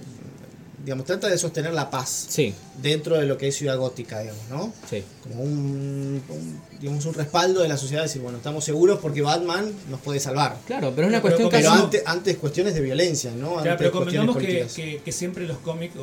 digamos, 0.86 1.04
trata 1.04 1.26
de 1.28 1.36
sostener 1.36 1.74
la 1.74 1.90
paz 1.90 2.26
Sí, 2.28 2.54
dentro 2.80 3.18
de 3.18 3.26
lo 3.26 3.36
que 3.36 3.48
es 3.48 3.56
Ciudad 3.56 3.76
Gótica, 3.76 4.20
digamos, 4.20 4.42
¿no? 4.48 4.72
sí. 4.88 5.02
Como 5.24 5.42
un, 5.42 6.22
un, 6.28 6.60
digamos, 6.80 7.04
un 7.06 7.14
respaldo 7.14 7.60
de 7.60 7.68
la 7.68 7.76
sociedad, 7.76 8.04
decir, 8.04 8.22
bueno, 8.22 8.38
estamos 8.38 8.64
seguros 8.64 9.00
porque 9.02 9.20
Batman 9.20 9.68
nos 9.90 10.00
puede 10.00 10.20
salvar. 10.20 10.56
Claro, 10.64 10.92
pero 10.94 11.08
es 11.08 11.12
una 11.12 11.20
Pero 11.20 11.22
cuestión 11.22 11.48
Pero 11.50 11.68
casi... 11.70 11.82
antes, 11.82 12.02
antes 12.06 12.36
cuestiones 12.36 12.74
de 12.74 12.80
violencia, 12.82 13.32
¿no? 13.32 13.54
Claro, 13.54 13.58
Antes 13.72 13.76
pero 13.78 13.90
convengamos 13.90 14.36
que, 14.36 14.68
que- 14.76 15.00
que 15.04 15.12
siempre 15.12 15.44
los 15.48 15.58
cómics 15.58 15.96
o, 15.96 16.02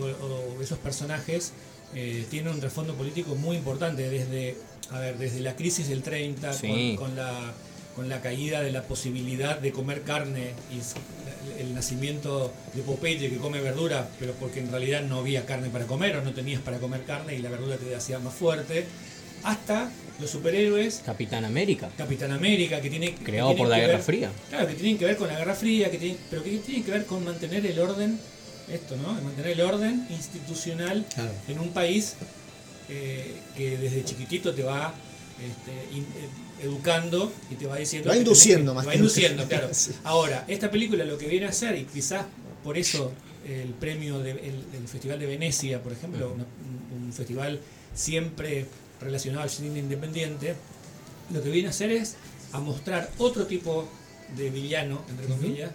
o 0.57 0.61
esos 0.61 0.77
personajes 0.79 1.53
eh, 1.95 2.25
tienen 2.29 2.53
un 2.53 2.59
trasfondo 2.59 2.93
político 2.95 3.35
muy 3.35 3.55
importante 3.55 4.09
desde, 4.09 4.57
a 4.91 4.99
ver, 4.99 5.17
desde 5.17 5.39
la 5.39 5.55
crisis 5.55 5.87
del 5.87 6.03
30 6.03 6.51
Sí. 6.51 6.95
con, 6.97 7.07
con 7.07 7.15
la, 7.15 7.53
con 7.95 8.09
la 8.09 8.19
caída 8.21 8.61
de 8.61 8.71
la 8.73 8.83
posibilidad 8.83 9.57
de 9.59 9.71
comer 9.71 10.01
carne 10.01 10.51
y 10.75 10.81
el 11.59 11.73
nacimiento 11.73 12.53
de 12.73 12.81
Popeye 12.81 13.29
que 13.29 13.37
come 13.37 13.59
verdura, 13.61 14.07
pero 14.19 14.33
porque 14.33 14.59
en 14.59 14.71
realidad 14.71 15.01
no 15.03 15.19
había 15.19 15.45
carne 15.45 15.69
para 15.69 15.85
comer 15.85 16.17
o 16.17 16.21
no 16.23 16.33
tenías 16.33 16.61
para 16.61 16.79
comer 16.79 17.03
carne 17.05 17.35
y 17.35 17.39
la 17.39 17.49
verdura 17.49 17.77
te 17.77 17.95
hacía 17.95 18.19
más 18.19 18.33
fuerte, 18.33 18.85
hasta 19.43 19.89
los 20.19 20.29
superhéroes 20.29 21.01
Capitán 21.05 21.43
América, 21.43 21.89
Capitán 21.97 22.31
América, 22.31 22.79
que 22.81 22.89
tiene 22.89 23.13
que 23.15 23.23
creado 23.23 23.55
por 23.55 23.67
la 23.67 23.77
Guerra 23.79 23.93
ver- 23.93 24.03
Fría. 24.03 24.31
Claro, 24.49 24.67
que 24.67 24.73
tienen 24.75 24.97
que 24.97 25.05
ver 25.05 25.17
con 25.17 25.27
la 25.27 25.37
Guerra 25.37 25.55
Fría, 25.55 25.89
que 25.91 25.97
tienen, 25.97 26.17
pero 26.29 26.43
que 26.43 26.51
tienen 26.59 26.83
que 26.83 26.91
ver 26.91 27.05
con 27.05 27.23
mantener 27.25 27.65
el 27.65 27.77
orden, 27.79 28.19
esto, 28.69 28.95
¿no? 28.97 29.13
Mantener 29.13 29.51
el 29.51 29.61
orden 29.61 30.07
institucional 30.09 31.05
Claro. 31.13 31.31
en 31.47 31.59
un 31.59 31.69
país 31.69 32.15
eh, 32.89 33.33
que 33.57 33.77
desde 33.77 34.03
chiquitito 34.05 34.53
te 34.53 34.63
va 34.63 34.93
este, 35.39 35.95
in- 35.97 36.03
eh, 36.03 36.29
educando 36.61 37.31
y 37.51 37.55
te 37.55 37.65
va 37.67 37.77
diciendo... 37.77 38.09
Te 38.09 38.15
va 38.15 38.17
induciendo 38.17 38.71
que- 38.71 38.75
más 38.75 38.83
te 38.83 38.87
va 38.87 38.91
que 38.93 38.97
induciendo, 38.99 39.45
claro. 39.49 39.69
Sí. 39.73 39.91
Ahora, 40.03 40.45
esta 40.47 40.69
película 40.71 41.03
lo 41.05 41.17
que 41.17 41.27
viene 41.27 41.45
a 41.45 41.49
hacer, 41.49 41.77
y 41.77 41.85
quizás 41.85 42.25
por 42.63 42.77
eso 42.77 43.11
el 43.47 43.69
premio 43.71 44.19
del 44.19 44.63
Festival 44.87 45.19
de 45.19 45.25
Venecia, 45.25 45.81
por 45.83 45.91
ejemplo, 45.91 46.33
un, 46.33 46.45
un 47.05 47.13
festival 47.13 47.59
siempre 47.93 48.65
relacionado 49.01 49.43
al 49.43 49.49
cine 49.49 49.79
independiente, 49.79 50.55
lo 51.33 51.41
que 51.43 51.49
viene 51.49 51.67
a 51.67 51.71
hacer 51.71 51.91
es 51.91 52.15
a 52.53 52.59
mostrar 52.59 53.09
otro 53.17 53.45
tipo 53.47 53.87
de 54.37 54.49
villano, 54.49 55.03
entre 55.09 55.27
comillas, 55.27 55.71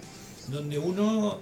donde 0.49 0.79
uno, 0.79 1.39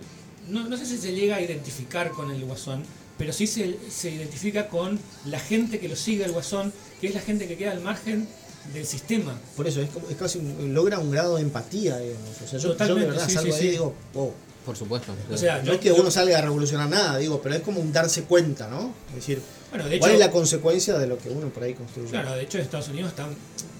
no, 0.49 0.69
no 0.69 0.77
sé 0.77 0.85
si 0.87 0.99
se 0.99 1.13
llega 1.15 1.37
a 1.37 1.41
identificar 1.41 2.11
con 2.11 2.31
el 2.33 2.45
guasón, 2.45 2.83
pero 3.19 3.33
sí 3.33 3.47
se, 3.47 3.77
se 3.89 4.11
identifica 4.11 4.69
con 4.69 4.99
la 5.27 5.39
gente 5.39 5.79
que 5.79 5.89
lo 5.89 5.97
sigue 5.97 6.25
al 6.25 6.33
guasón, 6.33 6.73
que 7.01 7.07
es 7.09 7.15
la 7.15 7.21
gente 7.21 7.47
que 7.47 7.57
queda 7.57 7.71
al 7.73 7.81
margen 7.81 8.27
del 8.73 8.87
sistema. 8.87 9.39
Por 9.57 9.67
eso, 9.67 9.81
es, 9.81 9.91
como- 9.91 10.09
es 10.09 10.17
casi 10.17 10.39
un- 10.39 10.73
logra 10.75 10.99
un 10.99 11.11
grado 11.11 11.37
de 11.37 11.43
empatía, 11.43 11.99
digamos. 11.99 12.29
O 12.45 12.49
sea, 12.49 12.59
yo, 12.59 12.77
yo 12.77 12.95
de 12.95 13.07
verdad 13.07 13.27
sí, 13.27 13.33
salgo 13.35 13.51
sí, 13.53 13.57
ahí 13.57 13.61
sí. 13.63 13.67
y 13.69 13.71
digo, 13.73 13.95
wow. 14.15 14.33
Por 14.67 14.77
supuesto. 14.77 15.15
O 15.31 15.37
sea, 15.37 15.59
No 15.59 15.65
yo- 15.67 15.73
es 15.75 15.79
que 15.81 15.89
yo- 15.91 15.95
uno 15.97 16.11
salga 16.11 16.39
a 16.39 16.43
revolucionar 16.43 16.89
nada, 16.89 17.19
digo, 17.19 17.41
pero 17.41 17.55
es 17.55 17.61
como 17.63 17.81
un 17.81 17.93
darse 17.93 18.25
cuenta, 18.25 18.69
¿no? 18.69 18.93
Es 19.11 19.15
decir, 19.17 19.41
Bueno, 19.71 19.89
de 19.89 20.01
¿cuál 20.01 20.11
es 20.13 20.19
la 20.19 20.31
consecuencia 20.33 20.99
de 20.99 21.07
lo 21.07 21.19
que 21.19 21.29
uno 21.31 21.49
por 21.51 21.63
ahí 21.63 21.75
construye? 21.75 22.09
claro, 22.11 22.35
de 22.35 22.43
hecho 22.43 22.59
en 22.59 22.65
Estados 22.65 22.89
Unidos 22.89 23.11
están 23.11 23.29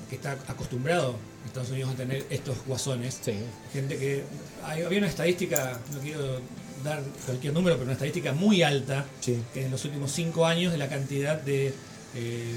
que 0.09 0.15
está 0.15 0.39
acostumbrado 0.47 1.17
Estados 1.45 1.71
Unidos 1.71 1.91
a 1.93 1.97
tener 1.97 2.25
estos 2.31 2.57
guasones. 2.67 3.19
Sí. 3.25 3.33
Gente 3.73 3.97
que. 3.99 4.23
hay- 4.65 4.83
había 4.83 4.99
una 4.99 5.09
estadística, 5.09 5.81
no 5.93 5.99
quiero 5.99 6.41
dar 6.85 7.03
cualquier 7.25 7.53
número, 7.53 7.75
pero 7.75 7.85
una 7.87 7.95
estadística 7.95 8.33
muy 8.33 8.63
alta 8.63 9.07
Sí. 9.21 9.39
que 9.53 9.65
en 9.65 9.73
los 9.73 9.85
últimos 9.85 10.13
cinco 10.13 10.47
años 10.47 10.71
de 10.71 10.79
la 10.79 10.89
cantidad 10.89 11.41
de, 11.41 11.73
eh, 12.15 12.55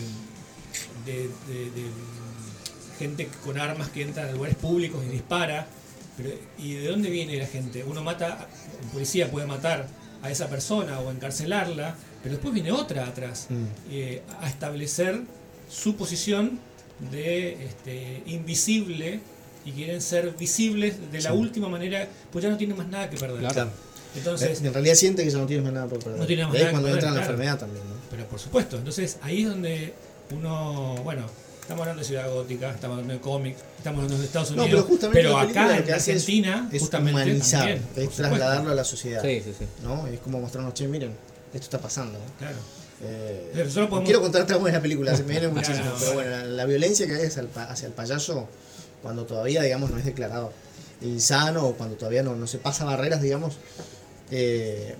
de, 1.05 1.13
de- 1.13 1.71
de 1.71 1.89
gente 2.99 3.27
con 3.43 3.57
armas 3.57 3.89
que 3.89 4.01
entra 4.03 4.27
a 4.27 4.31
lugares 4.31 4.55
públicos 4.57 5.01
y 5.07 5.09
dispara. 5.09 5.65
Pero, 6.17 6.29
¿Y 6.57 6.73
de 6.73 6.87
dónde 6.89 7.09
viene 7.09 7.37
la 7.37 7.47
gente? 7.47 7.83
Uno 7.85 8.03
mata, 8.03 8.47
un 8.83 8.89
policía 8.89 9.31
puede 9.31 9.47
matar 9.47 9.87
a 10.21 10.29
esa 10.29 10.49
persona 10.49 10.99
o 10.99 11.09
encarcelarla, 11.11 11.95
pero 12.21 12.35
después 12.35 12.53
viene 12.53 12.71
otra 12.73 13.07
atrás 13.07 13.47
Mm. 13.49 13.63
eh, 13.91 14.21
a 14.41 14.49
establecer 14.49 15.21
su 15.69 15.95
posición 15.95 16.59
de 17.11 17.65
este, 17.65 18.21
invisible 18.25 19.21
y 19.63 19.71
quieren 19.71 20.01
ser 20.01 20.31
visibles 20.37 20.95
de 21.11 21.21
la 21.21 21.31
Sí. 21.31 21.37
última 21.37 21.69
manera, 21.69 22.07
pues 22.31 22.43
ya 22.43 22.49
no 22.49 22.57
tienen 22.57 22.75
más 22.77 22.87
nada 22.89 23.09
que 23.09 23.15
perder. 23.17 23.39
Claro. 23.39 23.71
Entonces, 24.15 24.61
Eh, 24.61 24.67
en 24.67 24.73
realidad 24.73 24.95
siente 24.95 25.23
que 25.23 25.29
ya 25.29 25.37
no 25.37 25.45
tienes 25.45 25.63
más 25.63 25.71
nada 25.73 25.87
por 25.87 25.99
perder. 25.99 26.19
No 26.19 26.25
tiene 26.25 26.43
más 26.45 26.53
nada 26.53 26.71
cuando 26.71 26.87
entra 26.89 27.07
en 27.09 27.13
la 27.15 27.19
claro. 27.21 27.31
enfermedad 27.33 27.59
también, 27.59 27.83
¿no? 27.87 27.95
Pero 28.09 28.25
por 28.25 28.39
supuesto, 28.39 28.77
entonces 28.77 29.17
ahí 29.21 29.43
es 29.43 29.47
donde 29.49 29.93
uno, 30.31 30.95
bueno, 31.03 31.27
estamos 31.69 31.81
hablando 31.83 32.01
de 32.01 32.07
Ciudad 32.07 32.31
Gótica, 32.33 32.71
estamos 32.71 32.95
hablando 32.95 33.13
de 33.13 33.19
cómics, 33.19 33.59
estamos 33.77 33.97
hablando 33.99 34.17
de 34.17 34.25
Estados 34.25 34.51
No, 34.51 34.63
Unidos, 34.63 34.81
pero 34.81 34.87
justamente 34.95 35.21
película 35.21 35.43
acá 35.43 35.67
lo 35.67 35.73
en 35.75 35.83
que 35.83 35.93
hace 35.93 36.11
es- 36.13 36.17
Argentina, 36.23 36.69
Es 36.71 36.81
justamente 36.81 37.21
humanizar, 37.21 37.59
también, 37.59 37.77
es 37.77 37.87
supuesto. 37.89 38.23
trasladarlo 38.23 38.71
a 38.71 38.73
la 38.75 38.83
sociedad. 38.83 39.21
Sí, 39.21 39.41
sí, 39.45 39.53
sí. 39.59 39.65
¿no? 39.83 40.07
Es 40.07 40.19
como 40.19 40.39
mostrarnos, 40.39 40.73
che, 40.73 40.87
miren, 40.87 41.11
esto 41.53 41.65
está 41.65 41.77
pasando. 41.79 42.17
¿no? 42.17 42.25
Claro. 42.39 42.57
Eh, 43.03 43.51
Pero 43.53 43.65
no 43.65 43.73
podemos- 43.89 44.03
quiero 44.03 44.21
contar 44.21 44.45
tramos 44.47 44.65
de 44.65 44.71
la 44.71 44.81
película, 44.81 45.15
se 45.15 45.23
me 45.23 45.31
viene 45.33 45.47
muchísimo. 45.49 45.77
Claro, 45.83 45.95
pero 45.99 46.13
bueno. 46.15 46.29
la, 46.31 46.43
la 46.45 46.65
violencia 46.65 47.05
que 47.05 47.13
hay 47.13 47.25
hacia 47.27 47.41
el, 47.43 47.47
pa- 47.49 47.65
hacia 47.65 47.85
el 47.87 47.93
payaso, 47.93 48.47
cuando 49.03 49.25
todavía, 49.25 49.61
digamos, 49.61 49.91
no 49.91 49.97
es 49.99 50.05
declarado 50.05 50.51
insano 51.01 51.65
o 51.67 51.75
cuando 51.75 51.95
todavía 51.97 52.23
no, 52.23 52.35
no 52.35 52.47
se 52.47 52.57
pasa 52.57 52.83
barreras, 52.83 53.21
digamos, 53.21 53.57
eh, 54.31 54.95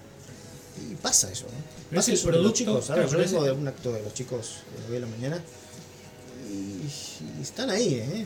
y 0.90 0.96
pasa 0.96 1.32
eso, 1.32 1.46
¿no? 1.46 1.52
Pero 1.90 2.00
Pasa 2.00 2.00
es 2.02 2.08
el 2.10 2.14
eso 2.14 2.24
con 2.26 2.32
los 2.32 2.40
producto, 2.42 2.58
chicos, 2.58 2.86
¿sabes? 2.86 2.88
claro, 2.88 3.02
Yo 3.10 3.18
pero 3.18 3.24
vengo 3.30 3.38
es- 3.40 3.52
de 3.56 3.60
un 3.62 3.68
acto 3.68 3.92
de 3.92 4.04
los 4.04 4.14
chicos 4.14 4.58
de 4.82 4.86
hoy 4.86 4.94
de 4.94 5.00
la 5.00 5.08
mañana 5.08 5.42
y, 6.50 7.40
y 7.40 7.42
están 7.42 7.70
ahí, 7.70 7.96
¿eh? 7.96 8.26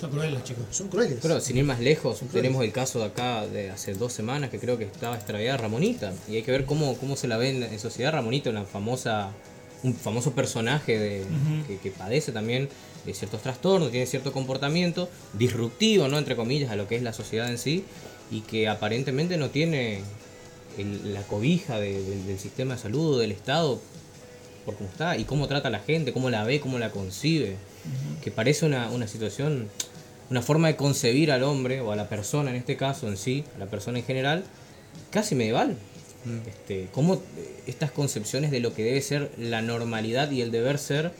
Son 0.00 0.10
crueles 0.10 0.34
los 0.34 0.44
chicos. 0.44 0.64
Son 0.70 0.88
crueles. 0.88 1.18
Pero 1.20 1.40
sin 1.40 1.56
ir 1.58 1.64
más 1.64 1.80
lejos, 1.80 2.20
tenemos 2.32 2.62
el 2.64 2.72
caso 2.72 2.98
de 3.00 3.06
acá 3.06 3.46
de 3.46 3.70
hace 3.70 3.94
dos 3.94 4.12
semanas 4.12 4.50
que 4.50 4.58
creo 4.58 4.78
que 4.78 4.84
estaba 4.84 5.16
extraviada 5.16 5.56
Ramonita. 5.58 6.12
Y 6.28 6.36
hay 6.36 6.42
que 6.42 6.52
ver 6.52 6.64
cómo, 6.64 6.96
cómo 6.96 7.16
se 7.16 7.28
la 7.28 7.36
ve 7.36 7.50
en, 7.50 7.62
en 7.62 7.78
sociedad 7.78 8.12
Ramonita, 8.12 8.50
una 8.50 8.64
famosa, 8.64 9.30
un 9.82 9.94
famoso 9.94 10.32
personaje 10.32 10.98
de, 10.98 11.24
que, 11.66 11.78
que 11.78 11.90
padece 11.90 12.32
también 12.32 12.68
de 13.04 13.14
ciertos 13.14 13.42
trastornos, 13.42 13.90
tiene 13.90 14.06
cierto 14.06 14.32
comportamiento 14.32 15.08
disruptivo, 15.34 16.08
¿no? 16.08 16.18
entre 16.18 16.34
comillas, 16.34 16.70
a 16.70 16.76
lo 16.76 16.88
que 16.88 16.96
es 16.96 17.02
la 17.02 17.12
sociedad 17.12 17.48
en 17.50 17.58
sí, 17.58 17.84
y 18.32 18.40
que 18.40 18.68
aparentemente 18.68 19.36
no 19.36 19.50
tiene 19.50 20.00
el- 20.76 21.14
la 21.14 21.22
cobija 21.22 21.78
de- 21.78 22.02
del- 22.02 22.26
del 22.26 22.38
sistema 22.38 22.74
de 22.74 22.80
salud, 22.80 23.20
del 23.20 23.30
Estado, 23.32 23.80
por 24.66 24.76
cómo 24.76 24.90
está, 24.90 25.16
y 25.16 25.24
cómo 25.24 25.46
trata 25.48 25.68
a 25.68 25.70
la 25.70 25.78
gente, 25.78 26.12
cómo 26.12 26.28
la 26.28 26.44
ve, 26.44 26.60
cómo 26.60 26.78
la 26.78 26.90
concibe 26.90 27.56
que 28.22 28.30
parece 28.30 28.66
una, 28.66 28.90
una 28.90 29.06
situación, 29.06 29.68
una 30.28 30.42
forma 30.42 30.66
de 30.68 30.76
concebir 30.76 31.30
al 31.32 31.44
hombre 31.44 31.80
o 31.80 31.92
a 31.92 31.96
la 31.96 32.08
persona 32.08 32.50
en 32.50 32.56
este 32.56 32.76
caso 32.76 33.06
en 33.08 33.16
sí, 33.16 33.44
a 33.54 33.58
la 33.60 33.66
persona 33.66 33.98
en 34.00 34.04
general, 34.04 34.44
casi 35.10 35.34
medieval. 35.36 35.76
Este, 36.48 36.88
cómo 36.92 37.14
eh, 37.14 37.20
estas 37.68 37.92
concepciones 37.92 38.50
de 38.50 38.58
lo 38.58 38.74
que 38.74 38.82
debe 38.82 39.00
ser 39.00 39.30
la 39.38 39.62
normalidad 39.62 40.28
y 40.32 40.42
el 40.42 40.50
deber 40.50 40.78
ser, 40.78 41.12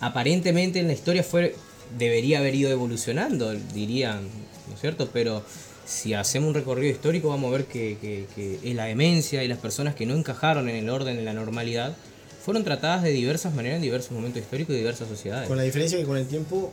aparentemente 0.00 0.80
en 0.80 0.88
la 0.88 0.92
historia 0.92 1.22
fue 1.22 1.54
debería 1.96 2.40
haber 2.40 2.54
ido 2.56 2.70
evolucionando, 2.70 3.54
dirían, 3.72 4.22
¿no 4.68 4.74
es 4.74 4.80
cierto? 4.80 5.08
Pero 5.12 5.44
si 5.86 6.14
hacemos 6.14 6.48
un 6.48 6.54
recorrido 6.54 6.90
histórico 6.92 7.28
vamos 7.28 7.48
a 7.54 7.58
ver 7.58 7.66
que, 7.66 7.96
que- 8.00 8.26
que 8.34 8.74
la 8.74 8.86
demencia 8.86 9.44
y 9.44 9.48
las 9.48 9.58
personas 9.58 9.94
que 9.94 10.04
no 10.04 10.14
encajaron 10.16 10.68
en 10.68 10.74
el 10.74 10.90
orden 10.90 11.16
de 11.16 11.22
la 11.22 11.32
normalidad 11.32 11.96
fueron 12.46 12.62
tratadas 12.64 13.02
de 13.02 13.10
diversas 13.10 13.52
maneras 13.54 13.76
en 13.76 13.82
diversos 13.82 14.12
momentos 14.12 14.40
históricos 14.40 14.74
y 14.74 14.78
diversas 14.78 15.08
sociedades. 15.08 15.48
Con 15.48 15.56
la 15.58 15.64
diferencia 15.64 15.98
que 15.98 16.04
con 16.04 16.16
el 16.16 16.26
tiempo 16.28 16.72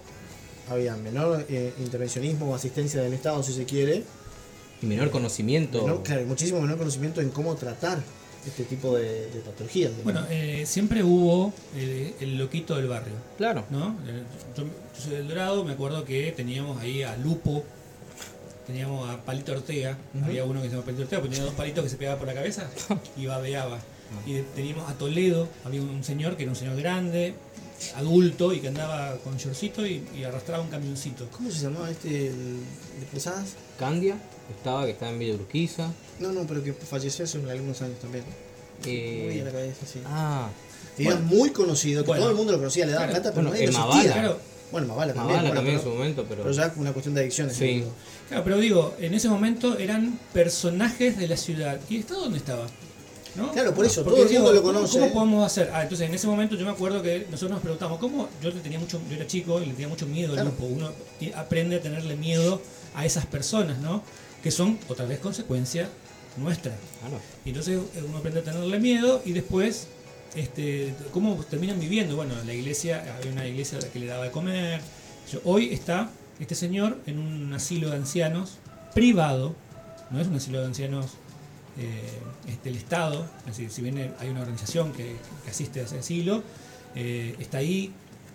había 0.70 0.96
menor 0.96 1.46
eh, 1.50 1.74
intervencionismo 1.80 2.50
o 2.52 2.56
asistencia 2.56 3.02
del 3.02 3.12
Estado, 3.14 3.42
si 3.44 3.54
se 3.54 3.66
quiere, 3.66 4.04
Y 4.82 4.86
menor 4.86 5.10
conocimiento. 5.10 5.82
menor- 5.86 6.04
claro, 6.04 6.22
y 6.22 6.26
muchísimo 6.26 6.62
menor 6.62 6.78
conocimiento 6.78 7.22
en 7.22 7.30
cómo 7.32 7.56
tratar 7.56 7.98
este 8.46 8.66
tipo 8.66 8.96
de, 8.96 9.32
de 9.32 9.40
patologías. 9.40 9.92
Bueno, 10.04 10.24
eh, 10.30 10.64
siempre 10.68 11.04
hubo 11.04 11.52
el, 11.76 12.14
el 12.22 12.38
loquito 12.38 12.76
del 12.76 12.88
barrio, 12.88 13.14
Claro. 13.38 13.66
¿no? 13.72 13.98
Eh, 14.08 14.22
Yo, 14.56 14.64
yo 14.66 14.70
soy 15.02 15.14
del 15.14 15.28
Dorado, 15.28 15.66
me 15.66 15.74
acuerdo 15.74 16.06
que 16.06 16.32
teníamos 16.34 16.80
ahí 16.82 17.02
a 17.04 17.18
Lupo, 17.18 17.64
teníamos 18.68 19.10
a 19.10 19.18
Palito 19.26 19.54
Ortega, 19.54 19.98
había 20.24 20.46
uno 20.46 20.62
que 20.62 20.68
se 20.68 20.72
llamaba 20.72 20.86
Palito 20.86 21.04
Ortega, 21.04 21.22
porque 21.22 21.36
tenía 21.36 21.46
dos 21.50 21.56
palitos 21.56 21.84
que 21.84 21.90
se 21.90 21.98
pegaba 21.98 22.20
por 22.20 22.28
la 22.28 22.34
cabeza 22.36 22.70
y 23.18 23.26
babeaba. 23.26 23.80
Y 24.26 24.42
teníamos 24.56 24.90
a 24.90 24.94
Toledo, 24.96 25.48
había 25.66 25.82
un 25.82 26.04
señor 26.04 26.36
que 26.38 26.44
era 26.44 26.52
un 26.52 26.56
señor 26.56 26.76
grande, 26.78 27.34
adulto 27.96 28.54
y 28.54 28.60
que 28.60 28.70
andaba 28.70 29.16
con 29.24 29.38
shortcito 29.38 29.86
y, 29.86 30.04
y 30.18 30.24
arrastraba 30.24 30.64
un 30.64 30.70
camioncito. 30.70 31.28
¿Cómo 31.32 31.52
se 31.52 31.60
llamaba 31.64 31.90
este 31.90 32.28
el 32.28 32.60
de 33.00 33.06
Posadas? 33.12 33.50
Candia 33.78 34.18
estaba, 34.58 34.86
que 34.86 34.92
estaba 34.92 35.12
en 35.12 35.20
Villa 35.20 35.34
Urquiza. 35.36 35.92
No, 36.20 36.32
no, 36.32 36.46
pero 36.48 36.64
que 36.64 36.74
falleció 36.74 37.26
hace 37.26 37.38
algunos 37.50 37.82
años 37.82 38.00
también. 38.00 38.24
Eh, 38.86 39.28
Muy 39.32 39.40
a 39.42 39.46
la 39.46 39.52
cabeza, 39.52 39.86
sí. 39.86 40.00
ah, 40.06 40.50
era 40.98 41.16
muy 41.18 41.50
conocido, 41.52 42.04
que 42.04 42.08
Bueno. 42.08 42.22
todo 42.24 42.32
el 42.32 42.38
mundo 42.38 42.52
lo 42.54 42.58
conocía, 42.60 42.86
le 42.86 42.92
daba 42.92 43.08
Claro. 43.08 43.22
plata, 43.22 43.36
pero 43.36 43.50
Bueno, 43.50 43.60
nadie 43.66 43.72
lo 43.72 43.80
Mavala. 43.80 44.14
Claro. 44.14 44.40
Bueno, 44.72 44.88
Mavala 44.88 45.14
también. 45.14 45.28
Mavala 45.38 45.42
bueno, 45.50 45.56
también 45.56 45.76
en 45.76 45.82
su 45.82 45.86
pero, 45.90 45.96
momento, 45.98 46.26
pero. 46.28 46.42
pero 46.44 46.54
ya 46.56 46.74
una 46.78 46.94
cuestión 46.94 47.16
de 47.16 47.22
adicciones. 47.22 47.56
Sí. 47.56 47.84
Claro, 48.28 48.44
pero 48.44 48.58
digo, 48.58 48.96
en 49.00 49.14
ese 49.14 49.30
momento 49.30 49.78
eran 49.78 50.20
personajes 50.34 51.18
de 51.18 51.28
la 51.28 51.38
ciudad. 51.38 51.80
¿Y 51.90 51.96
el 51.96 52.02
Estado 52.02 52.22
dónde 52.22 52.38
estaba? 52.40 52.66
¿No? 53.36 53.52
Claro, 53.52 53.74
por 53.74 53.86
eso, 53.86 54.04
Porque 54.04 54.22
todo 54.22 54.30
el 54.30 54.34
mundo 54.36 54.54
lo 54.54 54.62
¿cómo- 54.62 54.74
conoce. 54.76 55.00
¿Cómo 55.00 55.14
podemos 55.14 55.46
hacer? 55.46 55.72
Ah, 55.74 55.82
entonces 55.84 56.08
en 56.08 56.14
ese 56.14 56.28
momento 56.28 56.56
yo 56.56 56.66
me 56.66 56.72
acuerdo 56.72 57.02
que 57.02 57.26
nosotros 57.32 57.52
nos 57.52 57.62
preguntamos, 57.62 57.98
¿cómo? 58.00 58.30
Yo 58.42 58.52
le 58.52 58.60
tenía 58.60 58.78
mucho, 58.80 59.02
yo 59.10 59.16
era 59.16 59.26
chico 59.26 59.60
y 59.62 59.66
le 59.66 59.72
tenía 59.74 59.88
mucho 59.88 60.06
miedo 60.06 60.34
al 60.34 60.46
grupo. 60.46 60.66
Uno 60.66 60.92
aprende 61.36 61.78
a 61.78 61.82
tenerle 61.82 62.16
miedo 62.16 62.62
a 62.94 63.06
esas 63.06 63.26
personas, 63.26 63.80
¿no? 63.80 64.04
Que 64.44 64.52
son 64.52 64.78
otra 64.88 65.06
vez 65.06 65.20
consecuencia 65.20 65.90
nuestra. 66.38 66.74
Claro. 67.00 67.20
Y 67.44 67.50
entonces 67.50 67.80
eh, 67.96 68.04
uno 68.08 68.18
aprende 68.20 68.42
a 68.42 68.44
tenerle 68.44 68.80
miedo 68.80 69.22
y 69.26 69.32
después, 69.32 69.88
este, 70.36 70.94
¿cómo 71.12 71.36
terminan 71.50 71.80
viviendo? 71.80 72.16
Bueno, 72.16 72.36
la 72.46 72.54
iglesia, 72.54 73.04
había 73.18 73.32
una 73.32 73.48
iglesia 73.48 73.80
que 73.92 74.00
le 74.00 74.06
daba 74.06 74.26
de 74.26 74.32
comer. 74.32 74.82
Hoy 75.44 75.74
está 75.74 76.10
este 76.40 76.54
señor 76.54 77.00
en 77.08 77.18
un 77.18 77.52
asilo 77.54 77.90
de 77.90 77.96
ancianos 77.96 78.58
privado, 78.94 79.56
no 80.12 80.20
es 80.22 80.28
un 80.28 80.36
asilo 80.36 80.60
de 80.60 80.66
ancianos 80.68 81.06
eh, 81.06 81.08
este, 82.48 82.70
del 82.70 82.78
Estado, 82.78 83.26
es 83.42 83.46
decir, 83.58 83.70
si 83.72 83.82
bien 83.82 84.14
hay 84.20 84.30
una 84.30 84.42
organización 84.42 84.92
que, 84.94 85.16
que 85.44 85.50
asiste 85.50 85.80
a 85.82 85.84
ese 85.84 86.00
asilo, 86.00 86.44
eh, 86.96 87.36
está 87.40 87.58
ahí. 87.60 87.92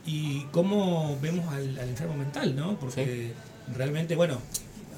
Y 0.06 0.42
cómo 0.52 1.18
vemos 1.20 1.52
al, 1.52 1.78
al 1.78 1.88
enfermo 1.90 2.16
mental, 2.16 2.56
¿no? 2.56 2.78
Porque 2.80 3.32
realmente, 3.76 4.16
bueno, 4.16 4.38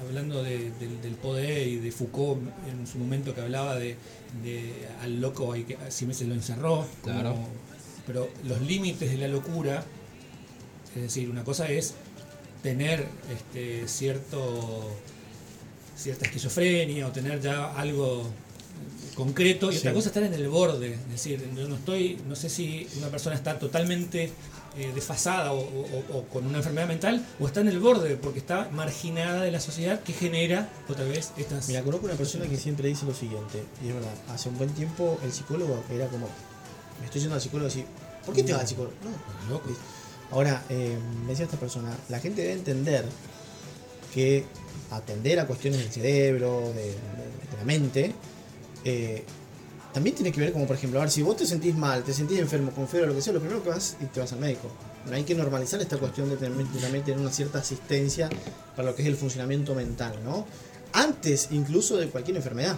hablando 0.07 0.41
de- 0.41 0.71
del, 0.79 1.01
del 1.01 1.15
poder 1.15 1.67
y 1.67 1.75
de 1.77 1.91
Foucault 1.91 2.41
en 2.69 2.87
su 2.87 2.97
momento 2.97 3.35
que 3.35 3.41
hablaba 3.41 3.75
de, 3.75 3.97
de 4.43 4.71
al 5.01 5.19
loco 5.19 5.51
hay 5.53 5.63
que 5.65 5.77
si 5.89 6.05
me 6.05 6.13
se 6.13 6.25
lo 6.25 6.33
encerró 6.33 6.87
como- 7.01 7.13
Claro. 7.19 7.35
pero 8.07 8.29
los 8.45 8.61
límites 8.61 9.11
de 9.11 9.17
la 9.17 9.27
locura 9.27 9.83
es 10.95 11.01
decir 11.03 11.29
una 11.29 11.43
cosa 11.43 11.69
es 11.69 11.93
tener 12.63 13.05
este 13.31 13.87
cierto 13.87 14.89
cierta 16.01 16.25
esquizofrenia 16.25 17.07
o 17.07 17.11
tener 17.11 17.39
ya 17.41 17.73
algo 17.75 18.29
concreto 19.15 19.71
y 19.71 19.77
otra 19.77 19.91
cosa 19.93 20.09
es 20.09 20.15
estar 20.15 20.23
en 20.23 20.33
el 20.33 20.47
borde 20.47 20.93
es 20.93 21.09
decir 21.09 21.43
yo 21.55 21.67
no 21.67 21.75
estoy 21.75 22.17
no 22.27 22.35
sé 22.35 22.49
si 22.49 22.87
una 22.97 23.07
persona 23.09 23.35
está 23.35 23.59
totalmente 23.59 24.31
eh, 24.77 24.91
desfasada 24.95 25.51
o, 25.51 25.59
o- 25.59 26.03
o 26.17 26.23
con 26.27 26.47
una 26.47 26.59
enfermedad 26.59 26.87
mental 26.87 27.25
o 27.39 27.45
está 27.45 27.59
en 27.59 27.67
el 27.67 27.79
borde 27.79 28.15
porque 28.15 28.39
está 28.39 28.69
marginada 28.71 29.41
de 29.41 29.51
la 29.51 29.59
sociedad 29.59 29.99
que 30.01 30.13
genera 30.13 30.69
otra 30.87 31.03
vez 31.05 31.33
estas 31.37 31.67
Mira, 31.67 31.83
conozco 31.83 32.05
una 32.05 32.15
persona 32.15 32.47
que 32.47 32.55
siempre 32.57 32.87
dice 32.87 33.05
lo 33.05 33.13
siguiente, 33.13 33.61
y 33.83 33.89
es 33.89 33.93
verdad, 33.93 34.13
hace 34.29 34.47
un 34.47 34.57
buen 34.57 34.69
tiempo 34.69 35.19
el 35.25 35.33
psicólogo 35.33 35.83
era 35.93 36.07
como, 36.07 36.27
me 36.99 37.05
estoy 37.05 37.19
yendo 37.19 37.35
al 37.35 37.41
psicólogo 37.41 37.67
y 37.67 37.71
decir, 37.73 37.85
¿por 38.25 38.33
qué 38.33 38.43
te 38.43 38.53
vas 38.53 38.61
al 38.61 38.67
psicólogo? 38.69 38.93
No, 39.03 39.53
Loco. 39.53 39.69
Ahora, 40.31 40.63
eh, 40.69 40.97
me 41.23 41.31
decía 41.31 41.43
esta 41.45 41.57
persona, 41.57 41.93
la 42.07 42.21
gente 42.21 42.41
debe 42.41 42.53
entender 42.53 43.03
que 44.13 44.45
atender 44.91 45.39
a 45.39 45.47
cuestiones 45.47 45.79
del 45.79 45.91
cerebro, 45.91 46.71
de, 46.75 46.83
de- 46.83 46.91
de 46.91 47.57
la 47.57 47.63
mente, 47.65 48.13
eh, 48.85 49.23
también 49.93 50.15
tiene 50.15 50.31
que 50.31 50.39
ver 50.39 50.53
como, 50.53 50.65
por 50.67 50.75
ejemplo, 50.77 50.99
a 50.99 51.03
ver, 51.03 51.11
si 51.11 51.21
vos 51.21 51.35
te 51.35 51.45
sentís 51.45 51.75
mal, 51.75 52.03
te 52.03 52.13
sentís 52.13 52.39
enfermo, 52.39 52.71
con 52.71 52.87
fiebre 52.87 53.07
o 53.07 53.09
lo 53.11 53.15
que 53.15 53.21
sea, 53.21 53.33
lo 53.33 53.39
primero 53.39 53.61
que 53.61 53.69
vas 53.69 53.97
y 54.01 54.05
te 54.05 54.19
vas 54.21 54.31
al 54.31 54.39
médico. 54.39 54.69
No 55.05 55.15
hay 55.15 55.23
que 55.23 55.35
normalizar 55.35 55.81
esta 55.81 55.97
cuestión 55.97 56.29
de 56.29 56.37
también 56.37 57.03
tener 57.03 57.19
una 57.19 57.31
cierta 57.31 57.59
asistencia 57.59 58.29
para 58.75 58.89
lo 58.89 58.95
que 58.95 59.01
es 59.01 59.07
el 59.07 59.15
funcionamiento 59.17 59.75
mental, 59.75 60.13
¿no? 60.23 60.45
Antes 60.93 61.49
incluso 61.51 61.97
de 61.97 62.07
cualquier 62.07 62.37
enfermedad, 62.37 62.77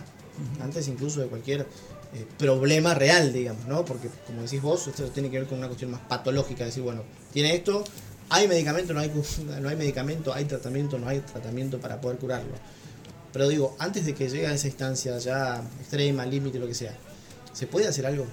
antes 0.61 0.87
incluso 0.87 1.19
de 1.21 1.27
cualquier 1.27 1.61
eh, 1.61 2.25
problema 2.39 2.93
real, 2.95 3.31
digamos, 3.33 3.65
¿no? 3.67 3.85
Porque 3.85 4.07
como 4.25 4.41
decís 4.41 4.61
vos, 4.61 4.87
esto 4.87 5.03
tiene 5.09 5.29
que 5.29 5.39
ver 5.39 5.47
con 5.47 5.57
una 5.59 5.67
cuestión 5.67 5.91
más 5.91 6.01
patológica, 6.01 6.65
decir, 6.65 6.81
bueno, 6.83 7.03
tiene 7.31 7.53
esto, 7.55 7.83
hay 8.29 8.47
medicamento, 8.47 8.93
no 8.93 8.99
hay, 8.99 9.09
cu- 9.09 9.23
no 9.61 9.69
hay 9.69 9.75
medicamento, 9.75 10.33
hay 10.33 10.45
tratamiento, 10.45 10.97
no 10.97 11.07
hay 11.07 11.19
tratamiento 11.19 11.79
para 11.79 11.99
poder 12.01 12.17
curarlo. 12.17 12.53
Pero 13.31 13.47
digo, 13.47 13.75
antes 13.79 14.05
de 14.05 14.13
que 14.13 14.29
llegue 14.29 14.47
a 14.47 14.53
esa 14.53 14.67
instancia 14.67 15.17
ya 15.17 15.63
extrema, 15.79 16.25
límite, 16.25 16.59
lo 16.59 16.67
que 16.67 16.75
sea, 16.75 16.95
¿se 17.51 17.65
puede 17.67 17.87
hacer 17.87 18.05
algo? 18.05 18.25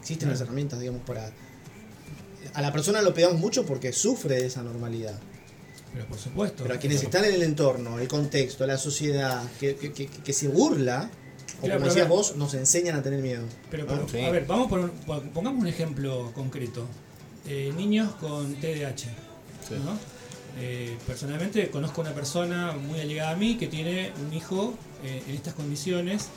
Existen 0.00 0.28
las 0.30 0.40
herramientas, 0.40 0.80
digamos, 0.80 1.02
para... 1.02 1.30
A 2.54 2.62
la 2.62 2.72
persona 2.72 3.02
lo 3.02 3.12
pegamos 3.12 3.38
mucho 3.38 3.64
porque 3.66 3.92
sufre 3.92 4.36
de 4.36 4.46
esa 4.46 4.62
normalidad. 4.62 5.18
Pero 5.92 6.06
por 6.06 6.18
supuesto. 6.18 6.62
Pero 6.62 6.74
a 6.74 6.78
quienes 6.78 7.02
están 7.02 7.24
en 7.24 7.34
el 7.34 7.42
entorno, 7.42 7.98
el 7.98 8.08
contexto, 8.08 8.66
la 8.66 8.78
sociedad, 8.78 9.42
que, 9.60 9.76
que- 9.76 9.92
que- 9.92 10.06
que 10.08 10.32
se 10.32 10.48
burla, 10.48 11.10
o 11.58 11.64
Claro, 11.64 11.80
como 11.80 11.86
decías 11.88 12.08
ver. 12.08 12.16
vos, 12.16 12.36
nos 12.36 12.54
enseñan 12.54 12.96
a 12.96 13.02
tener 13.02 13.20
miedo. 13.20 13.44
Pero, 13.70 13.84
¿no? 13.84 13.90
pero, 14.06 14.08
Sí. 14.08 14.20
a 14.20 14.30
ver, 14.30 14.46
vamos 14.46 14.68
por 14.68 14.90
pongamos 15.32 15.60
un 15.62 15.66
ejemplo 15.66 16.30
concreto. 16.34 16.86
Eh, 17.50 17.72
niños 17.74 18.14
con 18.20 18.54
TDAH. 18.56 19.06
¿no? 19.82 19.98
Eh, 20.60 20.98
personalmente 21.06 21.70
conozco 21.70 22.02
una 22.02 22.12
persona 22.12 22.72
muy 22.72 23.00
allegada 23.00 23.30
a 23.30 23.36
mí 23.36 23.56
que 23.56 23.68
tiene 23.68 24.12
un 24.22 24.34
hijo 24.34 24.74
eh, 25.02 25.22
en 25.26 25.34
estas 25.34 25.54
condiciones 25.54 26.28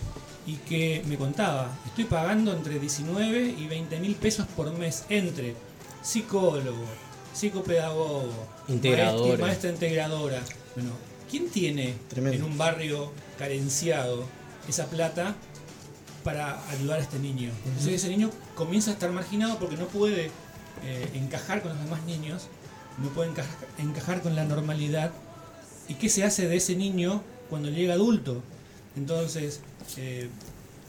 y 0.45 0.55
que 0.55 1.03
me 1.07 1.17
contaba, 1.17 1.77
estoy 1.85 2.05
pagando 2.05 2.53
entre 2.53 2.79
19 2.79 3.55
y 3.57 3.67
20 3.67 3.99
mil 3.99 4.15
pesos 4.15 4.47
por 4.55 4.71
mes 4.77 5.03
entre 5.09 5.53
psicólogo, 6.01 6.85
psicopedagogo, 7.33 8.31
maestra, 8.69 9.37
maestra 9.37 9.69
integradora. 9.69 10.41
Bueno, 10.75 10.91
¿quién 11.29 11.49
tiene 11.49 11.95
Tremendo. 12.07 12.37
en 12.37 12.51
un 12.51 12.57
barrio 12.57 13.11
carenciado 13.37 14.23
esa 14.67 14.85
plata 14.85 15.35
para 16.23 16.65
ayudar 16.69 16.99
a 16.99 17.03
este 17.03 17.19
niño? 17.19 17.49
Entonces 17.65 17.95
ese 17.95 18.09
niño 18.09 18.29
comienza 18.55 18.91
a 18.91 18.93
estar 18.93 19.11
marginado 19.11 19.59
porque 19.59 19.75
no 19.75 19.87
puede 19.87 20.31
eh, 20.83 21.09
encajar 21.15 21.61
con 21.61 21.71
los 21.73 21.83
demás 21.83 22.03
niños, 22.05 22.47
no 23.01 23.09
puede 23.09 23.29
encajar, 23.31 23.55
encajar 23.77 24.21
con 24.21 24.35
la 24.35 24.43
normalidad. 24.45 25.11
¿Y 25.87 25.95
qué 25.95 26.09
se 26.09 26.23
hace 26.23 26.47
de 26.47 26.55
ese 26.57 26.75
niño 26.75 27.21
cuando 27.49 27.69
llega 27.69 27.93
adulto? 27.95 28.41
Entonces, 28.95 29.61
eh, 29.97 30.29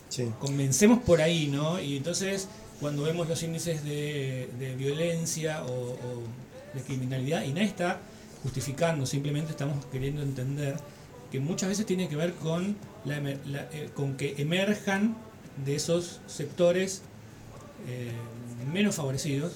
Sí. 0.08 0.30
comencemos 0.40 0.98
por 1.00 1.22
ahí, 1.22 1.46
¿no? 1.48 1.80
Y 1.80 1.96
entonces, 1.96 2.48
cuando 2.80 3.02
vemos 3.04 3.28
los 3.28 3.42
índices 3.42 3.82
de, 3.84 4.50
de 4.58 4.74
violencia 4.76 5.64
o, 5.64 5.72
o 5.72 6.22
de 6.74 6.82
criminalidad, 6.82 7.44
y 7.44 7.52
nadie 7.52 7.68
está 7.68 8.00
justificando, 8.42 9.06
simplemente 9.06 9.52
estamos 9.52 9.84
queriendo 9.86 10.22
entender 10.22 10.76
que 11.30 11.40
muchas 11.40 11.70
veces 11.70 11.86
tiene 11.86 12.08
que 12.08 12.16
ver 12.16 12.34
con, 12.34 12.76
la 13.06 13.20
la- 13.20 13.68
eh, 13.72 13.88
con 13.94 14.16
que 14.18 14.34
emerjan 14.36 15.16
de 15.64 15.76
esos 15.76 16.20
sectores 16.26 17.02
eh, 17.88 18.10
menos 18.72 18.94
favorecidos 18.94 19.54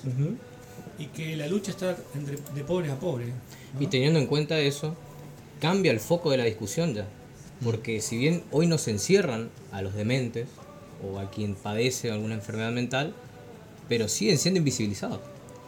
y 0.99 1.07
que 1.07 1.37
la 1.37 1.47
lucha 1.47 1.71
está 1.71 1.97
entre, 2.15 2.37
de 2.55 2.65
pobre 2.65 2.91
a 2.91 2.99
pobre. 2.99 3.27
¿no? 3.75 3.81
Y 3.81 3.87
teniendo 3.89 4.19
en 4.19 4.27
cuenta 4.27 4.59
eso, 4.59 4.95
cambia 5.61 5.93
el 5.93 6.01
foco 6.01 6.31
de 6.31 6.39
la 6.39 6.45
discusión 6.45 6.95
ya. 6.95 7.07
Porque 7.65 8.01
si 8.01 8.17
bien 8.19 8.43
hoy 8.51 8.67
nos 8.67 8.87
encierran 8.89 9.51
a 9.73 9.81
los 9.83 9.95
dementes 9.95 10.49
o 11.03 11.19
a 11.19 11.31
quien 11.31 11.55
padece 11.55 12.11
alguna 12.11 12.35
enfermedad 12.35 12.73
mental, 12.73 13.15
pero 13.89 14.09
siguen 14.09 14.39
siendo 14.39 14.59
invisibilizados. 14.59 15.21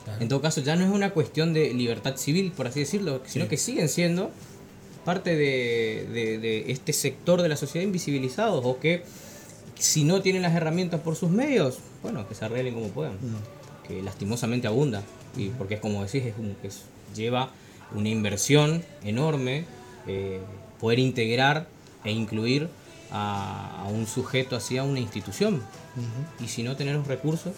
Claro. 0.04 0.22
En 0.22 0.28
todo 0.28 0.40
caso, 0.40 0.60
ya 0.62 0.76
no 0.76 0.84
es 0.84 0.90
una 0.90 1.10
cuestión 1.10 1.52
de 1.54 1.72
libertad 1.74 2.16
civil, 2.16 2.52
por 2.52 2.66
así 2.66 2.80
decirlo, 2.80 3.22
sino 3.26 3.44
Sí. 3.44 3.50
que 3.50 3.56
siguen 3.56 3.88
siendo 3.88 4.30
parte 5.04 5.36
de, 5.36 6.06
de- 6.12 6.38
de 6.38 6.70
este 6.72 6.92
sector 6.92 7.40
de 7.42 7.48
la 7.48 7.56
sociedad 7.56 7.84
invisibilizados 7.86 8.64
o 8.64 8.78
que 8.78 9.04
si 9.78 10.04
no 10.04 10.20
tienen 10.22 10.42
las 10.42 10.54
herramientas 10.54 11.00
por 11.00 11.14
sus 11.16 11.30
medios, 11.30 11.78
bueno, 12.02 12.26
que 12.28 12.34
se 12.34 12.44
arreglen 12.44 12.74
como 12.74 12.88
puedan 12.88 13.14
que 13.86 14.02
lastimosamente 14.02 14.66
abunda. 14.66 15.02
Y 15.36 15.48
porque 15.50 15.74
es 15.74 15.80
como 15.80 16.04
decís, 16.04 16.24
es 16.24 16.34
un- 16.38 16.56
es- 16.62 16.82
lleva 17.14 17.50
una 17.94 18.08
inversión 18.10 18.84
enorme 19.02 19.64
eh, 20.06 20.40
poder 20.80 20.98
integrar 20.98 21.66
e 22.04 22.12
incluir 22.12 22.68
a, 23.10 23.82
a 23.84 23.88
un 23.88 24.06
sujeto 24.06 24.56
así 24.56 24.76
a 24.78 24.84
una 24.84 25.00
institución. 25.00 25.62
Y 26.40 26.48
si 26.48 26.62
no 26.62 26.76
tener 26.76 26.94
los 26.96 27.06
recursos, 27.06 27.52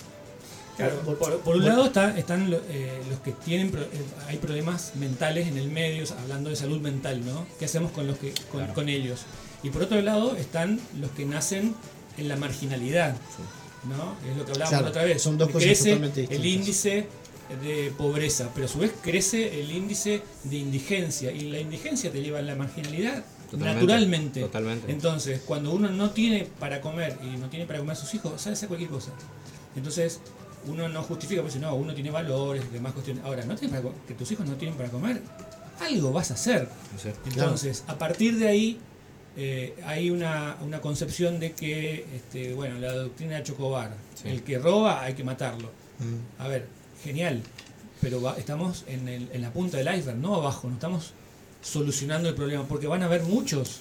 Claro, 0.77 0.97
Por- 1.01 1.19
por, 1.19 1.41
por 1.41 1.57
un 1.57 1.61
por- 1.63 1.69
lado 1.71 1.85
está- 1.87 2.17
están 2.17 2.51
lo- 2.51 2.61
eh, 2.71 3.03
los 3.11 3.19
que 3.21 3.33
tienen, 3.33 3.71
pro- 3.71 3.83
eh, 3.83 3.89
hay 4.29 4.39
problemas 4.39 4.93
mentales 4.95 5.47
en 5.49 5.59
el 5.59 5.69
medio, 5.69 6.05
hablando 6.23 6.49
de 6.49 6.57
salud 6.57 6.81
mental, 6.81 7.23
¿no? 7.27 7.45
¿Qué 7.59 7.67
hacemos 7.67 7.91
con, 7.93 8.07
los 8.07 8.17
que, 8.17 8.33
con, 8.51 8.61
Claro. 8.61 8.73
con 8.75 8.89
ellos? 8.89 9.21
Y 9.63 9.69
por 9.69 9.83
otro 9.83 10.01
lado 10.01 10.37
están 10.37 10.81
los 10.99 11.11
que 11.11 11.27
nacen 11.27 11.75
en 12.17 12.29
la 12.29 12.37
marginalidad, 12.37 13.15
¿no? 13.89 14.15
Es 14.31 14.37
lo 14.37 14.45
que 14.45 14.53
hablábamos 14.53 14.69
Claro, 14.69 14.85
la 14.85 14.91
otra 14.91 15.05
vez. 15.05 15.23
son 15.23 15.39
dos 15.39 15.49
cosas 15.49 15.63
crece 15.67 15.85
totalmente 15.91 16.21
el 16.23 16.29
distintas. 16.29 16.47
índice 16.55 17.07
de 17.65 17.93
pobreza, 17.99 18.49
pero 18.55 18.67
a 18.67 18.69
su 18.69 18.79
vez 18.79 18.93
crece 19.03 19.61
el 19.61 19.71
índice 19.73 20.23
de 20.45 20.57
indigencia 20.57 21.33
y 21.33 21.51
la 21.51 21.59
indigencia 21.59 22.13
te 22.13 22.21
lleva 22.23 22.39
a 22.39 22.43
la 22.43 22.55
marginalidad 22.55 23.25
Totalmente, 23.51 23.81
naturalmente. 23.81 24.41
totalmente. 24.43 24.93
Entonces, 24.93 25.41
cuando 25.45 25.73
uno 25.73 25.89
no 25.91 26.11
tiene 26.11 26.47
para 26.61 26.81
comer 26.81 27.19
y 27.25 27.37
no 27.39 27.49
tiene 27.49 27.67
para 27.67 27.81
comer 27.81 27.95
a 27.95 27.97
sus 28.01 28.15
hijos, 28.15 28.41
sabe 28.41 28.53
hacer 28.55 28.69
cualquier 28.69 28.91
cosa. 28.91 29.11
Entonces, 29.75 30.21
uno 30.69 30.89
no 30.89 31.03
justifica, 31.03 31.43
pues 31.43 31.57
no, 31.57 31.75
uno 31.75 31.93
tiene 31.93 32.11
valores, 32.13 32.71
demás 32.73 32.93
cuestiones. 32.93 33.25
Ahora, 33.25 33.45
no 33.45 33.57
tienes 33.57 33.81
para 33.81 33.93
que 34.07 34.15
tus 34.15 34.31
hijos 34.31 34.47
no 34.47 34.55
tienen 34.55 34.77
para 34.77 34.89
comer, 34.91 35.21
algo 35.81 36.13
vas 36.13 36.31
a 36.31 36.35
hacer. 36.35 36.69
Entonces, 37.27 37.83
a 37.89 37.99
partir 37.99 38.37
de 38.39 38.47
ahí, 38.47 38.79
eh, 39.37 39.75
hay 39.85 40.11
una, 40.11 40.57
una 40.63 40.81
concepción 40.81 41.39
de 41.41 41.53
que, 41.53 42.05
este, 42.17 42.53
bueno, 42.55 42.79
la 42.79 42.93
doctrina 42.93 43.37
de 43.37 43.43
Chocobar, 43.45 43.95
Sí. 44.21 44.29
el 44.29 44.43
que 44.43 44.59
roba 44.59 45.03
hay 45.03 45.15
que 45.15 45.25
matarlo. 45.25 45.71
Mm. 45.99 46.43
A 46.43 46.49
ver, 46.49 46.67
genial, 47.05 47.43
pero 48.01 48.21
va- 48.21 48.37
estamos 48.39 48.85
en, 48.89 49.09
el- 49.09 49.29
en 49.33 49.43
la 49.43 49.53
punta 49.53 49.77
del 49.79 49.87
iceberg, 49.97 50.19
no 50.19 50.35
abajo, 50.37 50.69
no 50.69 50.75
estamos 50.75 51.13
solucionando 51.63 52.29
el 52.29 52.35
problema, 52.35 52.65
porque 52.67 52.87
van 52.87 53.03
a 53.03 53.07
haber 53.07 53.23
muchos 53.23 53.81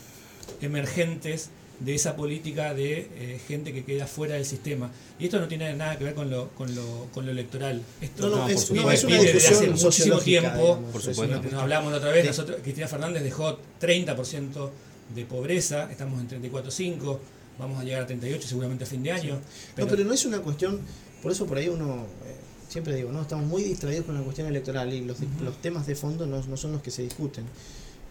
emergentes 0.61 1.49
de 1.79 1.95
esa 1.95 2.17
política 2.17 2.73
de 2.73 3.07
eh, 3.15 3.39
gente 3.47 3.71
que 3.71 3.85
queda 3.85 4.05
fuera 4.05 4.35
del 4.35 4.45
sistema. 4.45 4.91
Y 5.17 5.25
esto 5.25 5.39
no 5.39 5.47
tiene 5.47 5.73
nada 5.75 5.97
que 5.97 6.03
ver 6.03 6.13
con 6.13 6.29
lo, 6.29 6.49
con 6.49 6.75
lo, 6.75 7.07
con 7.13 7.25
lo 7.25 7.31
electoral. 7.31 7.81
Esto 8.01 8.29
No, 8.29 8.35
no, 8.39 8.49
es, 8.49 8.69
no, 8.71 8.91
es 8.91 9.03
una 9.05 9.17
desde 9.17 9.47
hace 9.47 9.69
muchísimo 9.69 10.17
tiempo. 10.19 10.49
digamos, 10.59 10.91
Por 10.91 11.01
es 11.01 11.07
supuesto. 11.15 11.41
nos 11.41 11.53
hablamos 11.53 11.91
la 11.93 11.97
otra 11.99 12.11
vez, 12.11 12.23
Sí. 12.23 12.27
nosotros, 12.27 12.57
Cristina 12.63 12.87
Fernández 12.87 13.23
dejó 13.23 13.57
30% 13.79 14.69
de 15.13 15.25
pobreza, 15.25 15.91
estamos 15.91 16.19
en 16.19 16.29
34.5, 16.29 17.17
vamos 17.57 17.79
a 17.79 17.83
llegar 17.83 18.03
a 18.03 18.07
38 18.07 18.47
seguramente 18.47 18.83
a 18.83 18.87
fin 18.87 19.03
de 19.03 19.11
año. 19.11 19.39
No, 19.77 19.87
pero 19.87 20.03
no 20.03 20.13
es 20.13 20.25
una 20.25 20.39
cuestión, 20.41 20.79
por 21.21 21.31
eso 21.31 21.45
por 21.45 21.57
ahí 21.57 21.67
uno, 21.69 22.05
eh, 22.25 22.35
siempre 22.69 22.95
digo, 22.95 23.11
no 23.11 23.21
estamos 23.21 23.45
muy 23.45 23.63
distraídos 23.63 24.05
con 24.05 24.15
la 24.15 24.21
cuestión 24.21 24.47
electoral 24.47 24.93
y 24.93 25.01
los, 25.01 25.17
los 25.43 25.61
temas 25.61 25.85
de 25.87 25.95
fondo 25.95 26.25
no, 26.25 26.41
no 26.43 26.57
son 26.57 26.71
los 26.73 26.81
que 26.81 26.91
se 26.91 27.01
discuten. 27.03 27.45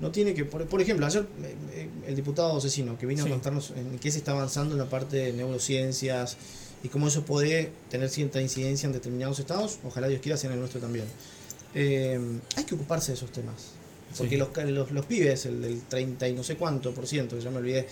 No 0.00 0.12
tiene 0.12 0.32
que, 0.32 0.44
por, 0.44 0.64
por 0.66 0.80
ejemplo, 0.80 1.06
ayer 1.06 1.26
eh, 1.42 1.54
eh, 1.72 1.88
el 2.06 2.14
diputado 2.14 2.56
asesino 2.56 2.96
que 2.96 3.06
vino 3.06 3.22
Sí. 3.24 3.28
a 3.28 3.32
contarnos 3.32 3.72
en 3.72 3.98
qué 3.98 4.10
se 4.12 4.18
está 4.18 4.30
avanzando 4.32 4.74
en 4.74 4.78
la 4.78 4.88
parte 4.88 5.16
de 5.16 5.32
neurociencias 5.32 6.36
y 6.84 6.88
cómo 6.88 7.08
eso 7.08 7.24
puede 7.24 7.72
tener 7.90 8.08
cierta 8.08 8.40
incidencia 8.40 8.86
en 8.86 8.92
determinados 8.92 9.40
estados, 9.40 9.78
ojalá 9.84 10.06
Dios 10.06 10.20
quiera 10.20 10.36
sea 10.36 10.48
en 10.50 10.54
el 10.54 10.60
nuestro 10.60 10.80
también. 10.80 11.06
Eh, 11.74 12.20
hay 12.56 12.64
que 12.64 12.74
ocuparse 12.76 13.10
de 13.10 13.16
esos 13.16 13.32
temas. 13.32 13.72
Porque 14.16 14.36
Sí. 14.36 14.36
los, 14.36 14.48
los, 14.70 14.90
los 14.90 15.06
pibes, 15.06 15.46
el 15.46 15.60
del 15.60 15.82
30 15.82 16.28
y 16.28 16.32
no 16.32 16.42
sé 16.42 16.56
cuánto 16.56 16.92
por 16.94 17.06
ciento, 17.06 17.36
que 17.36 17.42
ya 17.42 17.50
me 17.50 17.58
olvidé, 17.58 17.86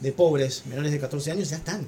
de 0.00 0.12
pobres 0.12 0.64
menores 0.66 0.92
de 0.92 0.98
14 0.98 1.30
años 1.32 1.48
ya 1.50 1.56
están 1.56 1.86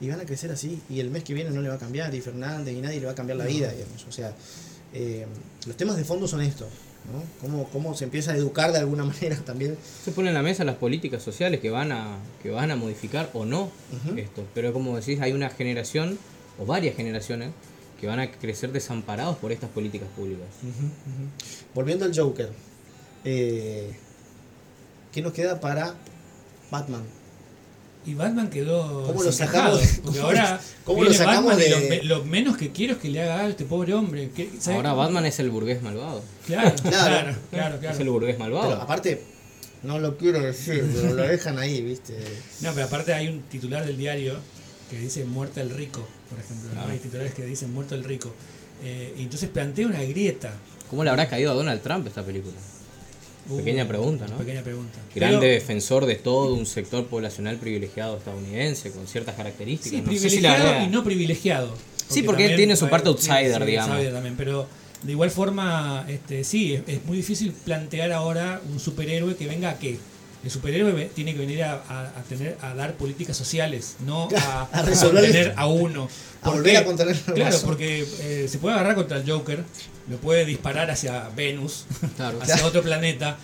y 0.00 0.08
van 0.08 0.20
a 0.20 0.24
crecer 0.24 0.50
así 0.52 0.80
y 0.88 1.00
el 1.00 1.10
mes 1.10 1.24
que 1.24 1.34
viene 1.34 1.50
no 1.50 1.60
le 1.60 1.68
va 1.68 1.74
a 1.74 1.78
cambiar 1.78 2.14
y 2.14 2.20
Fernández 2.20 2.72
y 2.72 2.80
nadie 2.80 3.00
le 3.00 3.06
va 3.06 3.12
a 3.12 3.14
cambiar 3.16 3.36
la 3.36 3.46
vida 3.46 3.72
digamos 3.72 4.04
o 4.08 4.12
sea 4.12 4.32
eh, 4.94 5.26
los 5.66 5.76
temas 5.76 5.96
de 5.96 6.04
fondo 6.04 6.28
son 6.28 6.40
estos 6.40 6.68
¿no? 7.12 7.20
cómo, 7.40 7.68
cómo 7.70 7.96
se 7.96 8.04
empieza 8.04 8.30
a 8.30 8.36
educar 8.36 8.70
de 8.70 8.78
alguna 8.78 9.04
manera 9.12 9.36
también 9.38 9.76
se 10.04 10.12
ponen 10.12 10.28
en 10.28 10.34
la 10.34 10.42
mesa 10.42 10.62
las 10.62 10.76
políticas 10.76 11.20
sociales 11.24 11.58
que 11.58 11.70
van 11.70 11.90
a, 11.90 12.16
que 12.44 12.50
van 12.50 12.70
a 12.70 12.76
modificar 12.76 13.28
o 13.32 13.44
no 13.44 13.72
esto. 14.16 14.44
Pero 14.54 14.72
como 14.72 14.96
decís, 14.96 15.20
hay 15.20 15.32
una 15.32 15.50
generación 15.50 16.16
o 16.56 16.64
varias 16.66 16.94
generaciones 16.94 17.50
que 18.00 18.06
van 18.06 18.20
a 18.20 18.30
crecer 18.30 18.70
desamparados 18.70 19.36
por 19.38 19.50
estas 19.50 19.70
políticas 19.70 20.08
públicas. 20.16 20.46
volviendo 21.74 22.04
al 22.04 22.16
Joker 22.16 22.50
eh, 23.24 23.92
¿qué 25.12 25.22
nos 25.22 25.32
queda 25.32 25.60
para 25.60 25.94
Batman? 26.70 27.02
Y 28.06 28.14
Batman 28.14 28.48
quedó. 28.48 29.04
¿Cómo 29.06 29.22
lo 29.22 29.30
sacamos 29.30 29.78
Porque 30.02 30.18
cómo 30.18 30.28
ahora. 30.28 30.52
lo- 30.54 30.58
cómo 30.84 31.04
lo 31.04 31.12
sacamos 31.12 31.52
Batman 31.54 31.58
de- 31.58 31.68
lo, 31.70 31.80
me- 31.88 32.02
lo 32.04 32.24
menos 32.24 32.56
que 32.56 32.70
quiero 32.70 32.94
es 32.94 32.98
que 32.98 33.10
le 33.10 33.22
haga 33.22 33.34
algo 33.34 33.46
a 33.48 33.50
este 33.50 33.64
pobre 33.66 33.92
hombre. 33.94 34.30
Ahora 34.68 34.94
Batman 34.94 35.26
es 35.26 35.38
el 35.38 35.50
burgués 35.50 35.82
malvado. 35.82 36.22
Claro, 36.46 36.74
Claro. 36.82 37.36
claro. 37.50 37.78
Es 37.90 38.00
el 38.00 38.08
burgués 38.08 38.36
pero 38.38 38.44
malvado. 38.50 38.80
aparte 38.80 39.22
no 39.82 39.98
lo 39.98 40.16
quiero 40.18 40.40
decir 40.40 40.86
pero 40.94 41.14
lo 41.14 41.22
dejan 41.22 41.58
ahí 41.58 41.80
viste 41.80 42.14
No, 42.60 42.72
pero 42.74 42.84
aparte 42.86 43.14
hay 43.14 43.28
un 43.28 43.40
titular 43.42 43.84
del 43.86 43.96
diario 43.96 44.34
que 44.90 44.98
dice 44.98 45.24
muerta 45.24 45.60
el 45.60 45.70
rico, 45.70 46.06
por 46.30 46.38
ejemplo. 46.40 46.70
Hay 46.90 46.98
titulares 46.98 47.32
que 47.34 47.44
dicen 47.44 47.72
muerto 47.72 47.94
el 47.94 48.02
rico. 48.02 48.32
Eh, 48.82 49.14
y 49.18 49.22
entonces 49.24 49.48
plantea 49.50 49.86
una 49.86 50.02
grieta. 50.02 50.52
¿Cómo 50.88 51.04
le 51.04 51.10
habrá 51.10 51.28
caído 51.28 51.50
a 51.52 51.54
Donald 51.54 51.80
Trump 51.82 52.06
esta 52.08 52.24
película? 52.24 52.56
Pequeña 53.56 53.86
pregunta, 53.88 54.26
¿no? 54.28 54.36
Pequeña 54.38 54.62
pregunta. 54.62 54.98
Grande 55.14 55.38
Pero- 55.40 55.52
defensor 55.52 56.06
de 56.06 56.14
todo 56.16 56.54
un 56.54 56.66
sector 56.66 57.06
poblacional 57.06 57.56
privilegiado 57.56 58.16
estadounidense 58.18 58.92
con 58.92 59.06
ciertas 59.06 59.34
características. 59.34 59.98
Sí, 59.98 60.04
No 60.06 60.12
sé 60.12 60.18
si 60.18 60.26
privilegiado 60.28 60.64
la 60.72 60.84
y 60.84 60.88
no 60.88 61.02
privilegiado. 61.04 61.74
Sí, 62.08 62.22
porque 62.22 62.46
él 62.46 62.56
tiene 62.56 62.76
su 62.76 62.88
parte 62.88 63.08
outsider, 63.08 63.60
sí, 63.60 63.66
digamos. 63.66 63.90
outsider 63.92 64.12
también, 64.14 64.34
pero 64.36 64.66
De 65.02 65.12
igual 65.12 65.30
forma, 65.30 66.04
este, 66.08 66.44
sí, 66.44 66.74
es, 66.74 66.82
es 66.86 67.04
muy 67.06 67.16
difícil 67.16 67.52
plantear 67.64 68.12
ahora 68.12 68.60
un 68.70 68.78
superhéroe 68.78 69.34
que 69.34 69.46
venga 69.46 69.70
a 69.70 69.78
qué. 69.78 69.96
El 70.42 70.50
superhéroe 70.50 71.10
tiene 71.14 71.34
que 71.34 71.38
venir 71.40 71.62
a, 71.64 71.74
a- 71.74 72.06
a 72.18 72.22
tener, 72.28 72.56
a 72.62 72.74
dar 72.74 72.94
políticas 72.94 73.36
sociales, 73.36 73.96
no 74.06 74.28
a, 74.36 74.62
A 74.72 74.82
resolver- 74.82 75.22
contener 75.22 75.54
a 75.56 75.66
uno. 75.66 76.08
a 76.42 76.44
¿Por 76.44 76.54
volver 76.54 76.76
a 76.78 76.84
Claro, 77.34 77.58
porque 77.64 78.06
eh, 78.20 78.46
se 78.48 78.58
puede 78.58 78.74
agarrar 78.74 78.94
contra 78.94 79.18
el 79.18 79.30
Joker, 79.30 79.62
lo 80.08 80.16
puede 80.16 80.44
disparar 80.46 80.90
hacia 80.90 81.28
Venus, 81.36 81.84
Claro. 82.16 82.38
hacia 82.40 82.54
Claro. 82.54 82.68
otro 82.68 82.82
planeta, 82.82 83.36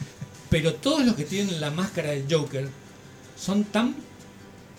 pero 0.49 0.75
todos 0.75 1.05
los 1.05 1.15
que 1.17 1.25
tienen 1.25 1.61
la 1.61 1.71
máscara 1.71 2.11
del 2.11 2.25
Joker 2.31 2.67
son 3.39 3.65
tan 3.65 3.95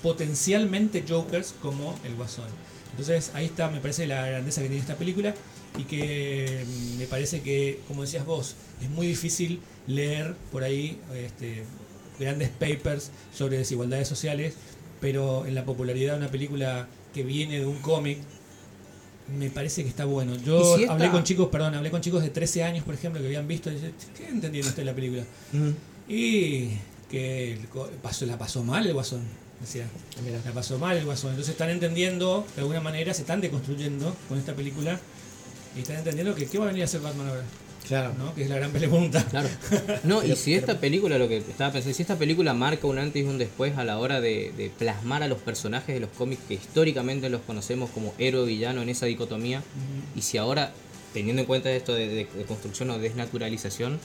potencialmente 0.01 1.03
Jokers 1.08 1.53
como 1.62 1.97
el 2.03 2.15
Guasón. 2.15 2.45
Entonces 2.91 3.32
ahí 3.34 3.45
está, 3.45 3.69
me 3.69 3.80
parece, 3.80 4.08
la 4.08 4.25
grandeza 4.27 4.62
que 4.62 4.67
tiene 4.69 4.82
esta 4.82 4.95
película 4.95 5.34
y 5.77 5.84
que 5.84 6.65
mm, 6.65 6.97
me 6.97 7.06
parece 7.06 7.41
que, 7.41 7.82
como 7.88 8.01
decías 8.03 8.25
vos, 8.25 8.56
es 8.82 8.89
muy 8.89 9.06
difícil 9.08 9.60
leer 9.86 10.36
por 10.51 10.63
ahí 10.63 10.99
este, 11.15 11.63
grandes 12.19 12.49
papers 12.49 13.12
sobre 13.34 13.58
desigualdades 13.58 14.08
sociales, 14.08 14.56
pero 15.01 15.45
en 15.45 15.56
la 15.56 15.63
popularidad 15.65 16.13
de 16.13 16.19
una 16.19 16.32
película 16.32 16.88
que 17.13 17.23
viene 17.23 17.60
de 17.60 17.65
un 17.65 17.80
cómic, 17.80 18.17
me 19.38 19.49
parece 19.49 19.84
que 19.84 19.89
está 19.89 20.06
bueno. 20.06 20.36
Yo 20.38 20.60
¿Y 20.60 20.77
si 20.77 20.82
esta- 20.84 20.93
hablé 20.93 21.12
con 21.12 21.23
chicos, 21.23 21.49
perdón, 21.49 21.75
hablé 21.75 21.91
con 21.91 22.01
chicos 22.01 22.23
de 22.23 22.30
13 22.30 22.63
años, 22.63 22.84
por 22.86 22.93
ejemplo, 22.93 23.19
que 23.21 23.27
habían 23.27 23.47
visto 23.47 23.69
y 23.69 23.75
dicen, 23.75 23.93
¿qué 24.17 24.27
entendieron 24.30 24.69
ustedes 24.69 24.86
la 24.86 24.95
película? 24.95 25.23
Y 26.08 26.69
que 27.12 27.58
pasó, 28.01 28.25
la 28.25 28.38
pasó 28.38 28.63
mal 28.63 28.86
el 28.88 28.93
guasón, 28.93 29.21
decía. 29.60 29.86
Mira. 30.23 30.39
La 30.45 30.51
pasó 30.51 30.77
mal 30.80 30.95
el 30.97 31.06
guasón. 31.06 31.32
Entonces 31.32 31.51
están 31.53 31.69
entendiendo, 31.69 32.45
de 32.56 32.62
alguna 32.62 32.80
manera, 32.82 33.13
se 33.13 33.21
están 33.21 33.41
deconstruyendo 33.41 34.15
con 34.30 34.38
esta 34.38 34.53
película 34.53 34.99
y 35.75 35.82
están 35.82 35.97
entendiendo 35.97 36.34
que 36.36 36.45
qué 36.47 36.58
va 36.58 36.65
a 36.65 36.67
venir 36.67 36.84
a 36.84 36.86
hacer 36.86 37.01
Batman 37.01 37.27
ahora, 37.27 37.43
Claro. 37.88 38.13
¿no? 38.17 38.34
Que 38.36 38.43
es 38.43 38.50
la 38.50 38.56
gran 38.58 38.71
pregunta. 38.71 39.23
Claro. 39.30 39.47
No, 40.04 40.23
y 40.23 40.36
si 40.36 40.54
esta 40.54 40.80
película, 40.80 41.17
lo 41.17 41.28
que 41.28 41.38
estaba 41.38 41.71
pensando, 41.71 41.95
si 41.95 42.02
esta 42.02 42.17
película 42.17 42.54
marca 42.54 42.88
un 42.88 42.97
antes 43.00 43.23
y 43.23 43.26
un 43.26 43.38
después 43.38 43.78
a 43.78 43.84
la 43.86 43.97
hora 44.00 44.19
de, 44.21 44.52
de 44.58 44.69
plasmar 44.78 45.23
a 45.23 45.28
los 45.28 45.39
personajes 45.39 45.93
de 45.95 46.00
los 46.02 46.10
cómics 46.12 46.41
que 46.47 46.56
históricamente 46.56 47.30
los 47.30 47.41
conocemos 47.41 47.89
como 47.91 48.13
héroe 48.17 48.45
villano 48.45 48.82
en 48.82 48.89
esa 48.89 49.06
dicotomía, 49.06 49.62
y 50.15 50.21
si 50.21 50.38
ahora, 50.38 50.73
teniendo 51.13 51.41
en 51.41 51.45
cuenta 51.47 51.71
esto 51.71 51.93
de, 51.93 52.08
de- 52.08 52.26
de 52.26 52.43
construcción 52.45 52.89
o 52.89 53.00
desnaturalización, 53.00 54.00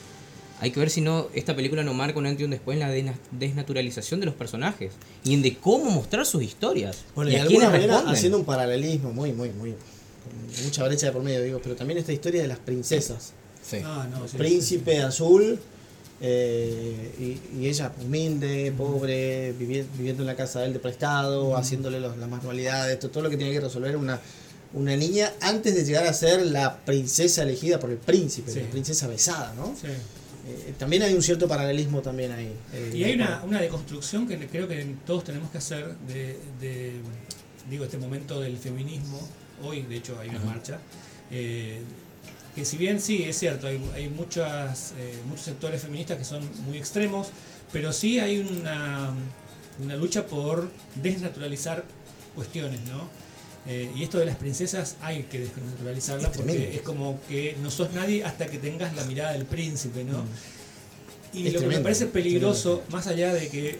hay 0.60 0.70
que 0.70 0.78
ver 0.78 0.90
si 0.90 1.00
no 1.00 1.26
esta 1.34 1.56
película 1.56 1.82
no 1.82 1.92
marca 1.92 2.20
un 2.20 2.26
antes 2.26 2.42
y 2.42 2.44
un 2.44 2.50
después 2.52 2.76
en 2.76 2.80
la 2.86 2.94
desna- 2.94 3.18
desnaturalización 3.32 4.20
de 4.20 4.26
los 4.26 4.34
personajes 4.36 4.92
y 5.24 5.34
en 5.34 5.42
de 5.42 5.56
cómo 5.56 5.90
mostrar 5.90 6.24
sus 6.24 6.42
historias. 6.44 6.98
Bueno, 7.16 7.30
y 7.30 7.34
y 7.34 7.36
de 7.36 7.40
a 7.40 7.44
alguna 7.46 7.64
manera 7.70 7.86
responden. 7.94 8.14
haciendo 8.14 8.38
un 8.38 8.44
paralelismo 8.44 9.12
muy, 9.12 9.32
muy, 9.32 9.50
muy. 9.50 9.70
con 9.72 10.64
mucha 10.64 10.84
brecha 10.84 11.06
de 11.06 11.12
por 11.12 11.22
medio, 11.24 11.42
digo, 11.42 11.60
pero 11.60 11.74
también 11.74 11.98
esta 11.98 12.12
historia 12.12 12.42
de 12.42 12.46
las 12.48 12.58
princesas. 12.60 13.32
Sí. 13.62 13.78
Ah, 13.84 14.06
no, 14.10 14.26
sí, 14.28 14.36
Príncipe 14.36 15.00
azul, 15.02 15.58
eh, 16.20 17.14
y, 17.54 17.58
y 17.60 17.66
ella 17.68 17.92
humilde, 18.04 18.72
pobre, 18.76 19.52
vivi- 19.58 19.84
viviendo 19.96 20.22
en 20.22 20.26
la 20.26 20.36
casa 20.36 20.60
de 20.60 20.66
él 20.66 20.72
de 20.72 20.78
prestado, 20.78 21.56
haciéndole 21.56 22.00
los- 22.00 22.16
las 22.16 22.28
manualidades, 22.28 22.98
to- 22.98 23.10
todo 23.10 23.24
lo 23.24 23.30
que 23.30 23.36
tiene 23.36 23.52
que 23.52 23.60
resolver 23.60 23.96
una, 23.96 24.20
una 24.74 24.96
niña 24.96 25.32
antes 25.40 25.74
de 25.74 25.84
llegar 25.84 26.06
a 26.06 26.12
ser 26.12 26.46
la 26.46 26.76
princesa 26.84 27.42
elegida 27.42 27.78
por 27.80 27.90
el 27.90 27.98
príncipe, 27.98 28.50
Sí. 28.52 28.60
la 28.60 28.70
princesa 28.70 29.06
besada, 29.08 29.52
¿no? 29.54 29.74
sí. 29.80 29.88
Eh, 30.44 30.74
también 30.76 31.02
hay 31.04 31.14
un 31.14 31.22
cierto 31.22 31.46
paralelismo 31.46 32.00
también 32.02 32.32
ahí. 32.32 32.52
eh, 32.72 32.92
Y 32.96 33.04
hay 33.04 33.14
una, 33.14 33.42
una 33.44 33.60
deconstrucción 33.60 34.26
que 34.26 34.44
creo 34.48 34.66
que 34.66 34.96
todos 35.06 35.22
tenemos 35.22 35.50
que 35.52 35.58
hacer 35.58 35.94
de, 36.08 36.36
de, 36.60 36.94
digo, 37.70 37.84
este 37.84 37.96
momento 37.96 38.40
del 38.40 38.58
feminismo. 38.58 39.20
Hoy, 39.62 39.82
de 39.82 39.96
hecho, 39.98 40.18
hay 40.18 40.30
una 40.30 40.40
marcha. 40.40 40.78
eh, 41.30 41.80
que 42.54 42.64
si 42.64 42.76
bien 42.76 43.00
sí, 43.00 43.22
es 43.24 43.38
cierto, 43.38 43.66
hay, 43.66 43.80
hay 43.94 44.08
muchas, 44.08 44.92
eh, 44.98 45.18
muchos 45.26 45.44
sectores 45.44 45.82
feministas 45.82 46.18
que 46.18 46.24
son 46.24 46.42
muy 46.66 46.76
extremos, 46.78 47.28
pero 47.72 47.92
sí 47.92 48.18
hay 48.18 48.38
una, 48.40 49.10
una 49.82 49.96
lucha 49.96 50.26
por 50.26 50.70
desnaturalizar 50.96 51.84
cuestiones, 52.34 52.80
¿no? 52.82 53.08
Eh, 53.66 53.90
y 53.94 54.02
esto 54.02 54.18
de 54.18 54.26
las 54.26 54.36
princesas 54.36 54.96
hay 55.00 55.22
que 55.24 55.38
desnaturalizarla 55.40 56.28
Es 56.28 56.36
porque 56.36 56.52
tremendo. 56.52 56.76
es 56.76 56.82
como 56.82 57.20
que 57.28 57.56
no 57.62 57.70
sos 57.70 57.92
nadie 57.92 58.24
hasta 58.24 58.46
que 58.46 58.58
tengas 58.58 58.94
la 58.96 59.04
mirada 59.04 59.32
del 59.32 59.46
príncipe, 59.46 60.04
¿no? 60.04 60.24
Y 61.32 61.46
Es 61.46 61.54
lo 61.54 61.60
que 61.60 61.66
me 61.68 61.78
parece 61.78 62.06
peligroso, 62.06 62.82
más 62.90 63.06
allá 63.06 63.32
de 63.32 63.48
que 63.48 63.70
eh, 63.70 63.78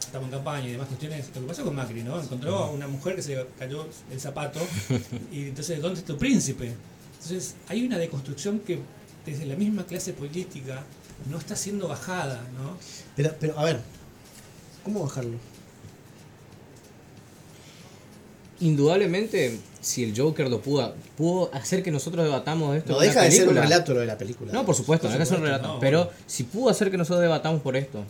estamos 0.00 0.26
en 0.26 0.32
campaña 0.32 0.66
y 0.68 0.72
demás 0.72 0.88
cuestiones, 0.88 1.26
lo 1.34 1.42
que 1.42 1.46
pasó 1.46 1.64
con 1.64 1.76
Macri, 1.76 2.02
¿no? 2.02 2.20
Encontró 2.20 2.56
a 2.56 2.70
una 2.70 2.88
mujer 2.88 3.14
que 3.14 3.22
se 3.22 3.46
cayó 3.58 3.86
el 4.10 4.20
zapato 4.20 4.58
y 5.30 5.48
entonces, 5.48 5.80
¿dónde 5.80 6.00
está 6.00 6.14
tu 6.14 6.18
príncipe? 6.18 6.72
Entonces, 7.22 7.54
hay 7.68 7.84
una 7.84 7.98
deconstrucción 7.98 8.60
que 8.60 8.78
desde 9.26 9.44
la 9.44 9.54
misma 9.54 9.84
clase 9.84 10.14
política 10.14 10.84
no 11.28 11.36
está 11.38 11.54
siendo 11.54 11.86
bajada, 11.88 12.40
¿no? 12.56 12.78
Pero, 13.14 13.34
pero, 13.38 13.58
a 13.58 13.64
ver, 13.64 13.80
¿cómo 14.82 15.02
bajarlo? 15.02 15.36
Indudablemente, 18.60 19.58
si 19.82 20.04
el 20.04 20.18
Joker 20.18 20.48
lo 20.48 20.62
pudo, 20.62 20.94
pudo 21.16 21.50
hacer 21.54 21.82
que 21.82 21.90
nosotros 21.90 22.24
debatamos 22.24 22.74
esto. 22.74 22.92
No 22.92 23.02
en 23.02 23.08
deja 23.08 23.22
de 23.22 23.30
ser 23.30 23.48
un 23.48 23.54
relato 23.54 23.92
lo 23.92 24.00
de 24.00 24.06
la 24.06 24.16
película. 24.16 24.52
No, 24.52 24.64
por 24.64 24.74
supuesto, 24.74 25.06
Por 25.08 25.12
no 25.12 25.18
deja 25.18 25.24
de 25.24 25.28
ser 25.28 25.38
un 25.38 25.44
relato. 25.44 25.68
no, 25.74 25.80
pero 25.80 26.10
si 26.26 26.44
pudo 26.44 26.70
hacer 26.70 26.90
que 26.90 26.96
nosotros 26.96 27.20
debatamos 27.20 27.60
por 27.60 27.76
esto, 27.76 28.02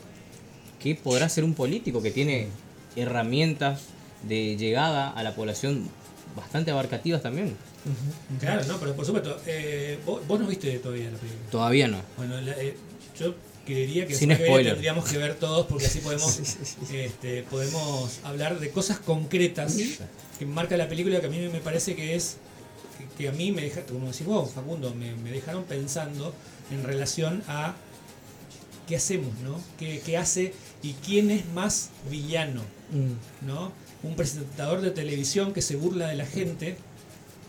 ¿qué 0.81 0.95
podrá 0.95 1.29
ser 1.29 1.43
un 1.43 1.55
político 1.55 2.01
que 2.01 2.13
tiene 2.13 2.47
herramientas 2.95 3.83
de 4.29 4.57
llegada 4.57 5.11
a 5.11 5.23
la 5.25 5.35
población 5.35 5.89
bastante 6.37 6.71
abarcativas 6.71 7.23
también? 7.23 7.57
Claro, 8.41 8.65
no, 8.67 8.79
pero 8.79 8.95
por 8.95 9.05
supuesto, 9.07 9.41
eh, 9.47 9.99
vos, 10.07 10.27
vos 10.27 10.39
no 10.41 10.47
viste 10.47 10.79
todavía 10.79 11.11
la 11.11 11.19
película. 11.19 11.51
Todavía 11.51 11.89
no. 11.89 11.99
Bueno, 12.17 12.41
la- 12.41 12.53
eh, 12.53 12.77
yo 13.19 13.35
creería 13.67 14.07
que 14.07 14.15
Sin 14.15 14.29
que 14.31 14.37
spoiler. 14.37 14.73
tendríamos 14.75 15.05
que 15.09 15.19
ver 15.19 15.35
todos 15.37 15.67
porque 15.67 15.87
así 15.87 15.99
podemos, 16.05 16.31
Sí, 16.33 16.45
sí, 16.45 16.59
sí. 16.89 16.97
este, 16.97 17.43
podemos 17.45 18.21
hablar 18.25 18.59
de 18.61 18.71
cosas 18.71 18.99
concretas 18.99 19.77
que 20.39 20.47
marca 20.47 20.77
la 20.77 20.89
película 20.89 21.21
que 21.21 21.27
a 21.27 21.31
mí 21.31 21.39
me 21.49 21.61
parece 21.61 21.95
que 21.95 22.15
es 22.15 22.37
que, 22.99 23.23
que 23.25 23.29
a 23.29 23.33
mí 23.33 23.53
me 23.53 23.63
deja, 23.63 23.83
como 23.87 24.11
decís 24.11 24.27
vos, 24.27 24.51
Facundo, 24.53 24.95
me, 24.95 25.15
me 25.17 25.31
dejaron 25.31 25.65
pensando 25.65 26.35
en 26.71 26.83
relación 26.85 27.43
a 27.49 27.75
qué 28.87 28.97
hacemos, 28.97 29.33
¿no? 29.45 29.61
¿Qué, 29.79 30.03
qué 30.05 30.17
hace 30.17 30.53
y 30.83 30.95
quién 30.95 31.31
es 31.31 31.47
más 31.55 31.91
villano, 32.11 32.63
Mm. 32.93 33.47
¿no? 33.47 33.71
Un 34.03 34.15
presentador 34.17 34.81
de 34.81 34.91
televisión 34.91 35.53
que 35.53 35.63
se 35.63 35.77
burla 35.77 36.09
de 36.09 36.17
la 36.17 36.27
gente 36.27 36.77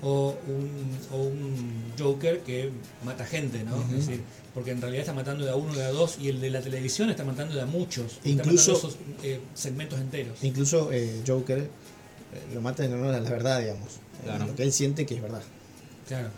o 0.04 0.36
un, 0.48 0.98
o 1.18 1.22
un 1.24 1.94
Joker 1.98 2.40
que 2.42 2.72
mata 3.06 3.26
gente, 3.26 3.64
¿no? 3.64 3.80
Es 3.82 3.92
decir, 4.08 4.22
porque 4.54 4.72
en 4.72 4.82
realidad 4.82 5.02
está 5.02 5.14
matando 5.14 5.46
de 5.46 5.52
a 5.52 5.56
uno, 5.56 5.74
de 5.74 5.84
a 5.86 5.92
dos, 5.92 6.18
y 6.20 6.28
el 6.30 6.42
de 6.42 6.50
la 6.50 6.60
televisión 6.62 7.10
está 7.10 7.24
matando 7.24 7.56
de 7.56 7.62
a 7.62 7.66
muchos. 7.68 8.14
está 8.14 8.30
Incluso- 8.30 8.74
matando 8.74 8.90
esos, 8.90 8.98
eh, 9.24 9.40
segmentos 9.54 10.00
enteros. 10.00 10.44
Incluso 10.44 10.92
eh, 10.92 11.22
Joker 11.26 11.60
eh, 11.60 11.68
lo 12.54 12.62
mata 12.62 12.84
en 12.84 12.94
honor 12.94 13.14
a 13.14 13.20
la 13.20 13.30
verdad, 13.30 13.60
digamos. 13.62 13.90
Claro. 14.24 14.48
Lo 14.48 14.56
que 14.56 14.64
él 14.64 14.74
siente 14.74 15.06
que 15.06 15.16
es 15.16 15.22
verdad. 15.22 15.42
Claro. 16.08 16.30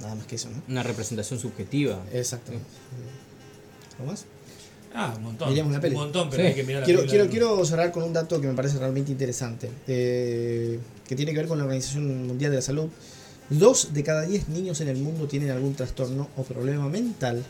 Nada 0.00 0.14
más 0.14 0.26
que 0.26 0.36
eso, 0.36 0.48
¿no? 0.50 0.62
Una 0.68 0.82
representación 0.82 1.38
subjetiva. 1.38 2.02
Exactamente. 2.12 2.66
¿Algo 3.98 4.10
más? 4.12 4.24
Ah, 4.94 5.14
un 5.16 5.22
montón. 5.22 5.48
Miremos 5.48 5.72
la 5.72 5.80
peli. 5.80 5.94
Un 5.94 6.02
montón, 6.02 6.28
pero 6.30 6.42
Sí. 6.42 6.48
hay 6.48 6.54
que 6.54 6.64
mirar 6.64 6.80
la 6.82 6.86
Quiero, 6.86 7.06
quiero, 7.06 7.28
quiero 7.28 7.64
cerrar 7.64 7.92
con 7.92 8.02
un 8.02 8.12
dato 8.12 8.40
que 8.40 8.46
me 8.46 8.54
parece 8.54 8.78
realmente 8.78 9.10
interesante, 9.10 9.70
eh, 9.86 10.78
que 11.06 11.16
tiene 11.16 11.32
que 11.32 11.38
ver 11.38 11.48
con 11.48 11.58
la 11.58 11.64
Organización 11.64 12.26
Mundial 12.26 12.50
de 12.50 12.56
la 12.56 12.62
Salud. 12.62 12.88
Dos 13.50 13.92
de 13.92 14.02
cada 14.02 14.22
diez 14.22 14.48
niños 14.48 14.80
en 14.80 14.88
el 14.88 14.98
mundo 14.98 15.26
tienen 15.26 15.50
algún 15.50 15.74
trastorno 15.74 16.28
o 16.36 16.42
problema 16.42 16.88
mental. 16.88 17.42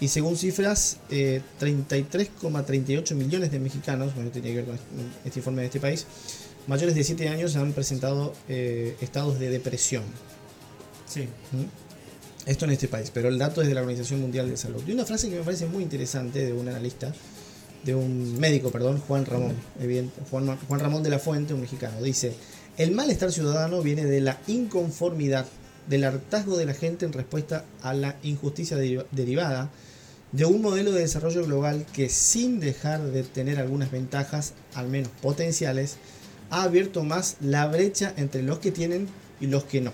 Y 0.00 0.08
según 0.08 0.36
cifras, 0.36 0.98
eh, 1.10 1.40
33,38 1.58 3.14
millones 3.14 3.50
de 3.50 3.58
mexicanos, 3.58 4.14
bueno, 4.14 4.30
tiene 4.30 4.48
que 4.50 4.56
ver 4.56 4.64
con 4.66 4.78
este 5.24 5.38
informe 5.40 5.62
de 5.62 5.66
este 5.66 5.80
país, 5.80 6.06
mayores 6.66 6.94
de 6.94 7.02
7 7.04 7.28
años 7.28 7.56
han 7.56 7.72
presentado 7.72 8.34
eh, 8.48 8.96
estados 9.00 9.38
de 9.38 9.48
depresión. 9.48 10.02
Sí. 11.06 11.22
¿Mm? 11.52 11.85
Esto 12.46 12.64
en 12.64 12.70
este 12.70 12.86
país, 12.86 13.10
pero 13.12 13.28
el 13.28 13.38
dato 13.38 13.60
es 13.60 13.66
de 13.68 13.74
la 13.74 13.80
Organización 13.80 14.20
Mundial 14.20 14.48
de 14.48 14.56
Salud. 14.56 14.80
Y 14.86 14.92
una 14.92 15.04
frase 15.04 15.28
que 15.28 15.36
me 15.36 15.42
parece 15.42 15.66
muy 15.66 15.82
interesante 15.82 16.46
de 16.46 16.52
un 16.52 16.68
analista, 16.68 17.12
de 17.84 17.94
un 17.94 18.38
médico, 18.38 18.70
perdón, 18.70 19.00
Juan 19.00 19.26
Ramón, 19.26 19.54
evidente- 19.80 20.20
Juan, 20.30 20.56
Juan 20.68 20.80
Ramón 20.80 21.02
de 21.02 21.10
la 21.10 21.18
Fuente, 21.18 21.54
un 21.54 21.60
mexicano, 21.60 22.00
dice, 22.00 22.34
el 22.78 22.92
malestar 22.92 23.32
ciudadano 23.32 23.82
viene 23.82 24.04
de 24.04 24.20
la 24.20 24.38
inconformidad, 24.46 25.46
del 25.88 26.04
hartazgo 26.04 26.56
de 26.56 26.66
la 26.66 26.74
gente 26.74 27.04
en 27.04 27.12
respuesta 27.12 27.64
a 27.82 27.94
la 27.94 28.16
injusticia 28.22 28.76
deriva- 28.76 29.06
derivada 29.12 29.70
de 30.32 30.44
un 30.44 30.60
modelo 30.62 30.92
de 30.92 31.00
desarrollo 31.00 31.44
global 31.44 31.84
que 31.92 32.08
sin 32.08 32.60
dejar 32.60 33.00
de 33.02 33.22
tener 33.22 33.58
algunas 33.58 33.90
ventajas, 33.90 34.52
al 34.74 34.88
menos 34.88 35.10
potenciales, 35.22 35.96
ha 36.50 36.62
abierto 36.64 37.02
más 37.02 37.36
la 37.40 37.66
brecha 37.66 38.12
entre 38.16 38.42
los 38.42 38.58
que 38.60 38.70
tienen 38.72 39.08
y 39.40 39.46
los 39.46 39.64
que 39.64 39.80
no 39.80 39.92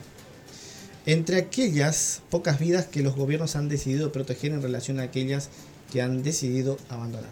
entre 1.06 1.36
aquellas 1.38 2.22
pocas 2.30 2.58
vidas 2.58 2.86
que 2.86 3.02
los 3.02 3.16
gobiernos 3.16 3.56
han 3.56 3.68
decidido 3.68 4.12
proteger 4.12 4.52
en 4.52 4.62
relación 4.62 5.00
a 5.00 5.04
aquellas 5.04 5.48
que 5.90 6.02
han 6.02 6.22
decidido 6.22 6.78
abandonar. 6.88 7.30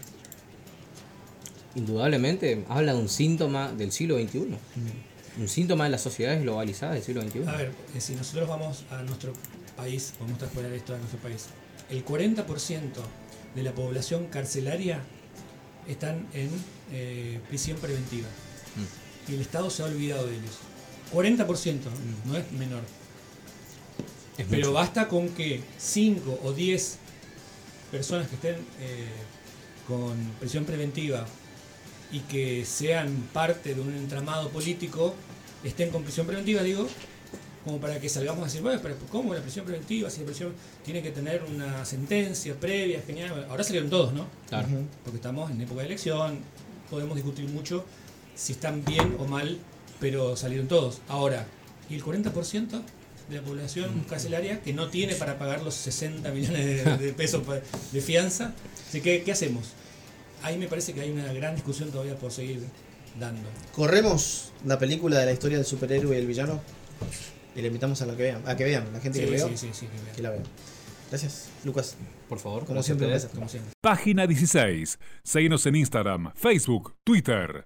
Indudablemente 1.75 2.65
habla 2.67 2.93
de 2.93 2.99
un 2.99 3.09
síntoma 3.09 3.71
del 3.71 3.91
siglo 3.91 4.17
XXI. 4.17 4.57
Un 5.37 5.47
síntoma 5.47 5.85
de 5.85 5.91
las 5.91 6.01
sociedades 6.01 6.41
globalizadas 6.41 6.95
del 6.95 7.03
siglo 7.03 7.21
XXI. 7.21 7.47
A 7.47 7.55
ver, 7.55 7.71
eh, 7.95 8.01
si 8.01 8.13
nosotros 8.15 8.49
vamos 8.49 8.83
a 8.91 9.01
nuestro 9.03 9.33
país, 9.77 10.13
podemos 10.17 10.37
traspolar 10.37 10.73
esto 10.73 10.93
a 10.93 10.97
nuestro 10.97 11.19
país, 11.19 11.45
el 11.89 12.03
40% 12.03 12.45
de 13.55 13.63
la 13.63 13.73
población 13.73 14.27
carcelaria 14.27 15.01
están 15.87 16.27
en 16.33 16.49
eh, 16.91 17.39
prisión 17.47 17.77
preventiva. 17.77 18.27
Y 19.27 19.35
el 19.35 19.41
Estado 19.41 19.69
se 19.69 19.83
ha 19.83 19.85
olvidado 19.85 20.27
de 20.27 20.35
ellos. 20.35 20.57
40%, 21.13 21.79
no 22.25 22.37
es 22.37 22.51
menor. 22.51 22.81
Es 24.37 24.45
Pero 24.49 24.67
mucho. 24.67 24.73
basta 24.73 25.07
con 25.07 25.29
que 25.29 25.61
5 25.77 26.39
o 26.43 26.53
10 26.53 26.97
personas 27.91 28.27
que 28.27 28.35
estén 28.35 28.55
eh, 28.79 29.07
con 29.87 30.15
prisión 30.39 30.65
preventiva 30.65 31.25
y 32.11 32.19
que 32.21 32.65
sean 32.65 33.29
parte 33.33 33.73
de 33.75 33.81
un 33.81 33.93
entramado 33.95 34.49
político 34.49 35.13
estén 35.63 35.89
con 35.91 36.03
prisión 36.03 36.25
preventiva, 36.25 36.63
digo, 36.63 36.87
como 37.63 37.79
para 37.79 37.99
que 37.99 38.09
salgamos 38.09 38.41
a 38.41 38.45
decir, 38.45 38.61
bueno, 38.61 38.79
pero 38.81 38.95
¿cómo 39.11 39.33
la 39.33 39.41
prisión 39.41 39.65
preventiva? 39.65 40.09
Si 40.09 40.21
la 40.21 40.25
prisión 40.25 40.53
tiene 40.83 41.03
que 41.03 41.11
tener 41.11 41.43
una 41.43 41.85
sentencia 41.85 42.55
previa, 42.59 43.01
genial. 43.05 43.45
Ahora 43.49 43.63
salieron 43.63 43.89
todos, 43.89 44.13
¿no? 44.13 44.27
Claro. 44.49 44.67
Porque 45.03 45.17
estamos 45.17 45.51
en 45.51 45.61
época 45.61 45.81
de 45.81 45.87
elección, 45.87 46.39
podemos 46.89 47.15
discutir 47.15 47.47
mucho 47.49 47.85
si 48.33 48.53
están 48.53 48.83
bien 48.83 49.15
o 49.19 49.25
mal, 49.25 49.59
pero 49.99 50.35
salieron 50.35 50.67
todos. 50.67 51.01
Ahora, 51.07 51.45
¿y 51.89 51.95
el 51.95 52.03
40% 52.03 52.81
de 53.31 53.37
la 53.37 53.43
población 53.43 54.05
carcelaria 54.09 54.61
que 54.61 54.73
no 54.73 54.89
tiene 54.89 55.15
para 55.15 55.37
pagar 55.39 55.61
los 55.63 55.73
60 55.75 56.31
millones 56.31 56.65
de, 56.65 56.97
de 56.97 57.13
pesos 57.17 57.43
de 57.91 58.01
fianza? 58.01 58.53
Así 58.87 59.01
que, 59.01 59.23
¿qué 59.23 59.31
hacemos? 59.31 59.73
Ahí 60.43 60.57
me 60.57 60.67
parece 60.67 60.93
que 60.93 61.01
hay 61.01 61.11
una 61.11 61.31
gran 61.33 61.55
discusión 61.55 61.91
todavía 61.91 62.15
por 62.17 62.31
seguir 62.31 62.61
dando. 63.19 63.47
Corremos 63.73 64.51
la 64.65 64.77
película 64.79 65.19
de 65.19 65.25
la 65.25 65.31
historia 65.33 65.57
del 65.57 65.65
superhéroe 65.65 66.15
y 66.15 66.19
el 66.19 66.27
villano 66.27 66.61
y 67.55 67.61
le 67.61 67.67
invitamos 67.67 68.01
a 68.01 68.05
la 68.05 68.15
que 68.15 68.23
vean, 68.23 68.41
a 68.47 68.55
que 68.55 68.63
vean, 68.63 68.91
la 68.93 68.99
gente 68.99 69.19
Sí, 69.19 69.25
que 69.25 69.31
veo, 69.31 69.47
sí, 69.49 69.57
sí, 69.57 69.69
sí, 69.73 69.85
que 69.87 70.01
vean. 70.03 70.15
que 70.15 70.21
la 70.21 70.29
vean. 70.31 70.43
Gracias, 71.09 71.49
Lucas. 71.65 71.97
Por 72.29 72.39
favor, 72.39 72.61
Como 72.61 72.75
gracias 72.75 72.85
siempre, 72.97 73.07
placer. 73.09 73.29
Como 73.31 73.49
siempre. 73.49 73.73
Página 73.81 74.25
16. 74.25 74.97
Seguinos 75.23 75.65
en 75.65 75.75
Instagram, 75.75 76.31
Facebook, 76.35 76.95
Twitter. 77.03 77.65